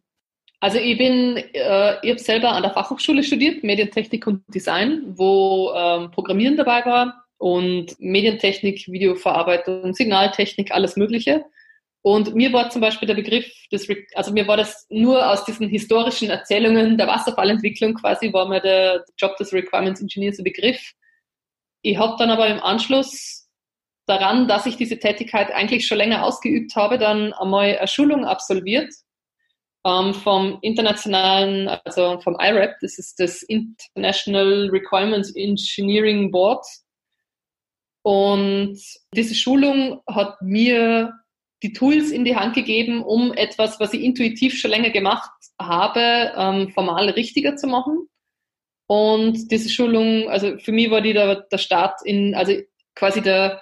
Also 0.59 0.79
ich 0.79 0.97
bin, 0.97 1.37
äh, 1.37 1.95
ich 2.01 2.09
habe 2.09 2.19
selber 2.19 2.49
an 2.49 2.63
der 2.63 2.71
Fachhochschule 2.71 3.23
studiert, 3.23 3.63
Medientechnik 3.63 4.25
und 4.25 4.43
Design, 4.47 5.03
wo 5.05 5.71
ähm, 5.75 6.09
Programmieren 6.11 6.57
dabei 6.57 6.83
war 6.85 7.25
und 7.37 7.95
Medientechnik, 7.99 8.87
Videoverarbeitung, 8.87 9.93
Signaltechnik, 9.93 10.71
alles 10.71 10.95
Mögliche. 10.95 11.45
Und 12.01 12.33
mir 12.33 12.53
war 12.53 12.69
zum 12.69 12.81
Beispiel 12.81 13.07
der 13.07 13.15
Begriff 13.15 13.45
des, 13.71 13.87
also 14.15 14.31
mir 14.31 14.47
war 14.47 14.57
das 14.57 14.87
nur 14.89 15.29
aus 15.29 15.45
diesen 15.45 15.67
historischen 15.67 16.29
Erzählungen 16.29 16.97
der 16.97 17.07
Wasserfallentwicklung 17.07 17.95
quasi, 17.95 18.31
war 18.31 18.47
mir 18.47 18.61
der 18.61 19.03
Job 19.17 19.35
des 19.37 19.53
Requirements 19.53 20.01
Engineers 20.01 20.39
ein 20.39 20.43
Begriff. 20.43 20.93
Ich 21.81 21.97
habe 21.97 22.15
dann 22.17 22.29
aber 22.29 22.47
im 22.47 22.61
Anschluss 22.61 23.46
daran, 24.07 24.47
dass 24.47 24.65
ich 24.65 24.77
diese 24.77 24.99
Tätigkeit 24.99 25.51
eigentlich 25.51 25.85
schon 25.85 25.97
länger 25.97 26.23
ausgeübt 26.23 26.75
habe, 26.75 26.97
dann 26.97 27.33
einmal 27.33 27.77
eine 27.77 27.87
Schulung 27.87 28.25
absolviert 28.25 28.93
ähm, 29.85 30.13
vom 30.13 30.59
internationalen, 30.61 31.67
also 31.67 32.19
vom 32.21 32.37
IRAP, 32.39 32.75
das 32.81 32.97
ist 32.97 33.19
das 33.19 33.43
International 33.43 34.69
Requirements 34.71 35.35
Engineering 35.35 36.31
Board. 36.31 36.65
Und 38.03 38.79
diese 39.13 39.35
Schulung 39.35 40.01
hat 40.07 40.41
mir 40.41 41.13
die 41.63 41.73
Tools 41.73 42.11
in 42.11 42.23
die 42.23 42.35
Hand 42.35 42.55
gegeben, 42.55 43.03
um 43.03 43.33
etwas, 43.33 43.79
was 43.79 43.93
ich 43.93 44.01
intuitiv 44.01 44.57
schon 44.57 44.71
länger 44.71 44.91
gemacht 44.91 45.31
habe, 45.59 46.31
ähm, 46.37 46.69
formal 46.69 47.09
richtiger 47.09 47.55
zu 47.55 47.67
machen. 47.67 48.07
Und 48.87 49.51
diese 49.51 49.69
Schulung, 49.69 50.29
also 50.29 50.57
für 50.59 50.71
mich 50.71 50.89
war 50.89 51.01
die 51.01 51.13
der, 51.13 51.47
der 51.51 51.57
Start 51.57 51.99
in, 52.05 52.35
also 52.35 52.53
quasi 52.95 53.21
der, 53.21 53.61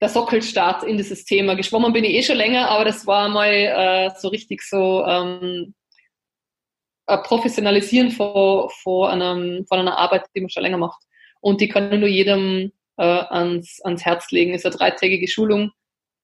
der 0.00 0.08
Sockelstart 0.08 0.82
in 0.82 0.96
dieses 0.96 1.24
Thema. 1.24 1.54
Geschwommen 1.54 1.92
bin 1.92 2.04
ich 2.04 2.14
eh 2.14 2.22
schon 2.22 2.36
länger, 2.36 2.68
aber 2.68 2.84
das 2.84 3.06
war 3.06 3.28
mal 3.28 3.50
äh, 3.50 4.10
so 4.18 4.28
richtig 4.28 4.62
so 4.62 5.04
ähm, 5.06 5.74
ein 7.06 7.22
Professionalisieren 7.22 8.10
von, 8.10 8.68
von, 8.82 9.10
einem, 9.10 9.66
von 9.66 9.78
einer 9.78 9.96
Arbeit, 9.96 10.26
die 10.34 10.40
man 10.40 10.50
schon 10.50 10.62
länger 10.62 10.78
macht. 10.78 11.02
Und 11.40 11.60
die 11.60 11.68
kann 11.68 12.00
nur 12.00 12.08
jedem 12.08 12.72
äh, 12.96 13.02
ans, 13.04 13.80
ans 13.84 14.04
Herz 14.04 14.30
legen. 14.30 14.52
Es 14.52 14.64
ist 14.64 14.66
eine 14.66 14.76
dreitägige 14.76 15.28
Schulung 15.28 15.72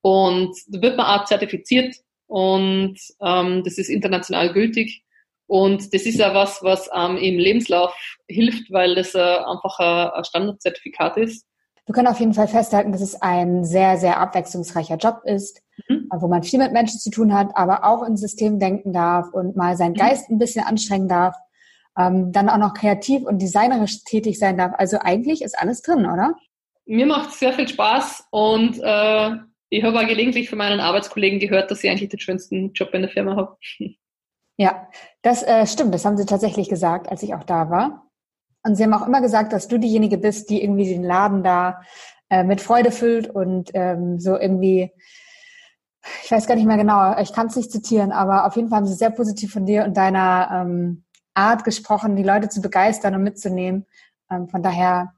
und 0.03 0.57
da 0.67 0.83
wird 0.83 0.97
man 0.97 1.07
auch 1.07 1.25
zertifiziert 1.25 1.95
und 2.27 2.99
ähm, 3.21 3.63
das 3.65 3.79
ist 3.79 3.89
international 3.89 4.53
gültig. 4.53 5.03
Und 5.47 5.93
das 5.93 6.07
ist 6.07 6.19
ja 6.19 6.35
was, 6.35 6.63
was 6.63 6.89
ähm, 6.95 7.19
im 7.19 7.39
Lebenslauf 7.39 7.95
hilft, 8.27 8.73
weil 8.73 8.95
das 8.95 9.15
äh, 9.15 9.19
einfach 9.19 9.79
ein, 9.79 10.11
ein 10.11 10.25
Standardzertifikat 10.25 11.19
ist. 11.19 11.47
Wir 11.87 11.95
können 11.95 12.07
auf 12.07 12.21
jeden 12.21 12.35
Fall 12.35 12.49
festhalten, 12.49 12.93
dass 12.93 13.01
es 13.01 13.21
ein 13.21 13.65
sehr, 13.65 13.97
sehr 13.97 14.21
abwechslungsreicher 14.21 14.97
Job 14.97 15.23
ist, 15.25 15.63
mhm. 15.89 16.09
wo 16.15 16.29
man 16.29 16.43
viel 16.43 16.61
mit 16.61 16.73
Menschen 16.73 17.01
zu 17.01 17.11
tun 17.11 17.35
hat, 17.35 17.57
aber 17.57 17.85
auch 17.85 18.05
in 18.05 18.17
System 18.17 18.59
denken 18.61 18.93
darf 18.93 19.33
und 19.33 19.57
mal 19.57 19.77
seinen 19.77 19.93
mhm. 19.93 19.99
Geist 19.99 20.31
ein 20.31 20.39
bisschen 20.39 20.65
anstrengen 20.65 21.09
darf, 21.09 21.35
ähm, 21.99 22.31
dann 22.33 22.49
auch 22.49 22.59
noch 22.59 22.75
kreativ 22.75 23.23
und 23.23 23.43
designerisch 23.43 24.05
tätig 24.05 24.39
sein 24.39 24.57
darf. 24.57 24.73
Also 24.79 24.99
eigentlich 25.01 25.43
ist 25.43 25.59
alles 25.59 25.83
drin, 25.83 26.07
oder? 26.07 26.35
Mir 26.85 27.07
macht 27.07 27.31
es 27.31 27.41
sehr 27.41 27.53
viel 27.53 27.69
Spaß 27.69 28.29
und 28.31 28.79
äh, 28.83 29.31
ich 29.69 29.83
habe 29.83 29.99
auch 29.99 30.07
gelegentlich 30.07 30.51
von 30.51 30.59
meinen 30.59 30.81
Arbeitskollegen 30.81 31.39
gehört, 31.39 31.71
dass 31.71 31.83
ich 31.83 31.91
eigentlich 31.91 32.11
den 32.11 32.21
schönsten 32.21 32.73
Job 32.75 32.93
in 32.93 33.03
der 33.03 33.11
Firma 33.11 33.37
habe. 33.37 33.57
Ja, 34.59 34.87
das 35.23 35.43
äh, 35.43 35.67
stimmt. 35.67 35.95
Das 35.95 36.05
haben 36.05 36.19
sie 36.19 36.27
tatsächlich 36.27 36.69
gesagt, 36.69 37.09
als 37.09 37.23
ich 37.23 37.35
auch 37.35 37.43
da 37.43 37.71
war. 37.71 38.07
Und 38.65 38.77
sie 38.77 38.85
haben 38.85 38.95
auch 38.95 39.07
immer 39.07 39.21
gesagt, 39.21 39.53
dass 39.53 39.69
du 39.69 39.79
diejenige 39.79 40.19
bist, 40.19 40.51
die 40.51 40.63
irgendwie 40.63 40.89
den 40.89 41.03
Laden 41.03 41.43
da 41.43 41.83
äh, 42.31 42.45
mit 42.45 42.61
Freude 42.61 42.93
füllt 42.93 43.29
und 43.29 43.71
ähm, 43.75 44.19
so 44.19 44.39
irgendwie, 44.39 44.93
ich 46.25 46.31
weiß 46.31 46.47
gar 46.47 46.55
nicht 46.55 46.67
mehr 46.67 46.77
genau, 46.77 47.19
ich 47.19 47.33
kann 47.33 47.49
es 47.49 47.57
nicht 47.57 47.71
zitieren, 47.71 48.13
aber 48.13 48.47
auf 48.47 48.57
jeden 48.57 48.69
Fall 48.69 48.79
haben 48.79 48.87
sie 48.87 48.95
sehr 48.95 49.11
positiv 49.11 49.53
von 49.53 49.67
dir 49.67 49.85
und 49.85 49.97
deiner 49.97 50.49
ähm, 50.51 51.05
Art 51.35 51.65
gesprochen, 51.65 52.17
die 52.17 52.23
Leute 52.23 52.49
zu 52.49 52.61
begeistern 52.61 53.15
und 53.15 53.23
mitzunehmen. 53.23 53.87
Ähm, 54.31 54.49
von 54.49 54.63
daher, 54.63 55.13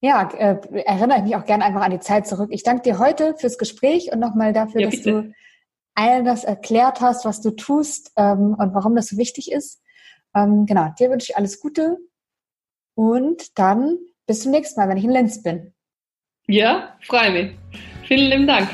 ja, 0.00 0.30
äh, 0.30 0.58
erinnere 0.84 1.18
ich 1.18 1.24
mich 1.24 1.36
auch 1.36 1.44
gerne 1.44 1.64
einfach 1.64 1.82
an 1.82 1.90
die 1.90 2.00
Zeit 2.00 2.26
zurück. 2.26 2.50
Ich 2.52 2.62
danke 2.62 2.82
dir 2.82 2.98
heute 2.98 3.34
fürs 3.36 3.58
Gespräch 3.58 4.12
und 4.12 4.20
nochmal 4.20 4.52
dafür, 4.52 4.82
ja, 4.82 4.90
dass 4.90 5.02
du 5.02 5.32
all 5.94 6.22
das 6.22 6.44
erklärt 6.44 7.00
hast, 7.00 7.24
was 7.24 7.40
du 7.40 7.50
tust 7.50 8.12
ähm, 8.16 8.54
und 8.56 8.74
warum 8.74 8.94
das 8.94 9.08
so 9.08 9.16
wichtig 9.16 9.50
ist. 9.50 9.82
Ähm, 10.34 10.66
genau, 10.66 10.88
dir 10.98 11.10
wünsche 11.10 11.32
ich 11.32 11.36
alles 11.36 11.60
Gute 11.60 11.98
und 12.98 13.56
dann 13.56 13.96
bis 14.26 14.42
zum 14.42 14.50
nächsten 14.50 14.80
Mal, 14.80 14.88
wenn 14.88 14.96
ich 14.96 15.04
in 15.04 15.12
Lenz 15.12 15.40
bin. 15.40 15.72
Ja, 16.48 16.96
freue 17.00 17.30
mich. 17.30 17.56
Vielen 18.08 18.28
lieben 18.28 18.46
Dank. 18.48 18.68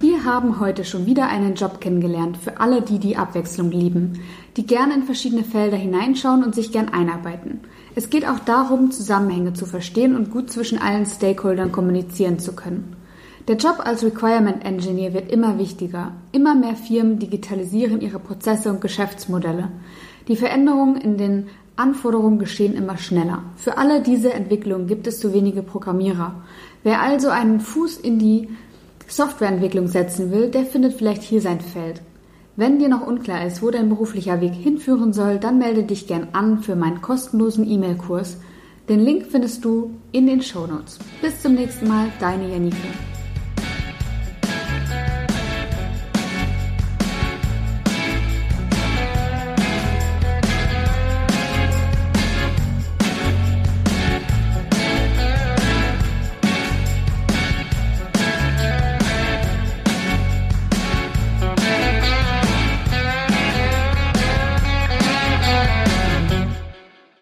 Wir 0.00 0.24
haben 0.24 0.60
heute 0.60 0.86
schon 0.86 1.04
wieder 1.04 1.28
einen 1.28 1.56
Job 1.56 1.82
kennengelernt 1.82 2.38
für 2.38 2.58
alle, 2.58 2.80
die 2.80 2.98
die 2.98 3.18
Abwechslung 3.18 3.70
lieben, 3.70 4.22
die 4.56 4.66
gerne 4.66 4.94
in 4.94 5.02
verschiedene 5.02 5.44
Felder 5.44 5.76
hineinschauen 5.76 6.42
und 6.42 6.54
sich 6.54 6.72
gern 6.72 6.88
einarbeiten. 6.88 7.60
Es 7.94 8.08
geht 8.08 8.26
auch 8.26 8.38
darum, 8.38 8.90
Zusammenhänge 8.90 9.52
zu 9.52 9.66
verstehen 9.66 10.16
und 10.16 10.30
gut 10.30 10.50
zwischen 10.50 10.78
allen 10.78 11.04
Stakeholdern 11.04 11.70
kommunizieren 11.70 12.38
zu 12.38 12.56
können. 12.56 12.96
Der 13.48 13.56
Job 13.56 13.76
als 13.78 14.02
Requirement 14.02 14.64
Engineer 14.64 15.14
wird 15.14 15.30
immer 15.30 15.56
wichtiger. 15.56 16.12
Immer 16.32 16.56
mehr 16.56 16.74
Firmen 16.74 17.20
digitalisieren 17.20 18.00
ihre 18.00 18.18
Prozesse 18.18 18.70
und 18.70 18.80
Geschäftsmodelle. 18.80 19.68
Die 20.26 20.34
Veränderungen 20.34 20.96
in 20.96 21.16
den 21.16 21.46
Anforderungen 21.76 22.40
geschehen 22.40 22.74
immer 22.74 22.98
schneller. 22.98 23.44
Für 23.56 23.78
alle 23.78 24.02
diese 24.02 24.32
Entwicklungen 24.32 24.88
gibt 24.88 25.06
es 25.06 25.20
zu 25.20 25.32
wenige 25.32 25.62
Programmierer. 25.62 26.42
Wer 26.82 27.00
also 27.00 27.28
einen 27.28 27.60
Fuß 27.60 27.98
in 27.98 28.18
die 28.18 28.48
Softwareentwicklung 29.06 29.86
setzen 29.86 30.32
will, 30.32 30.50
der 30.50 30.64
findet 30.64 30.94
vielleicht 30.94 31.22
hier 31.22 31.40
sein 31.40 31.60
Feld. 31.60 32.02
Wenn 32.56 32.80
dir 32.80 32.88
noch 32.88 33.06
unklar 33.06 33.46
ist, 33.46 33.62
wo 33.62 33.70
dein 33.70 33.88
beruflicher 33.88 34.40
Weg 34.40 34.54
hinführen 34.54 35.12
soll, 35.12 35.38
dann 35.38 35.58
melde 35.58 35.84
dich 35.84 36.08
gern 36.08 36.28
an 36.32 36.64
für 36.64 36.74
meinen 36.74 37.00
kostenlosen 37.00 37.70
E-Mail-Kurs. 37.70 38.38
Den 38.88 39.00
Link 39.00 39.26
findest 39.30 39.64
du 39.64 39.90
in 40.10 40.26
den 40.26 40.42
Show 40.42 40.66
Notes. 40.66 40.98
Bis 41.22 41.40
zum 41.42 41.54
nächsten 41.54 41.86
Mal, 41.86 42.08
deine 42.18 42.48
Janike. 42.48 42.88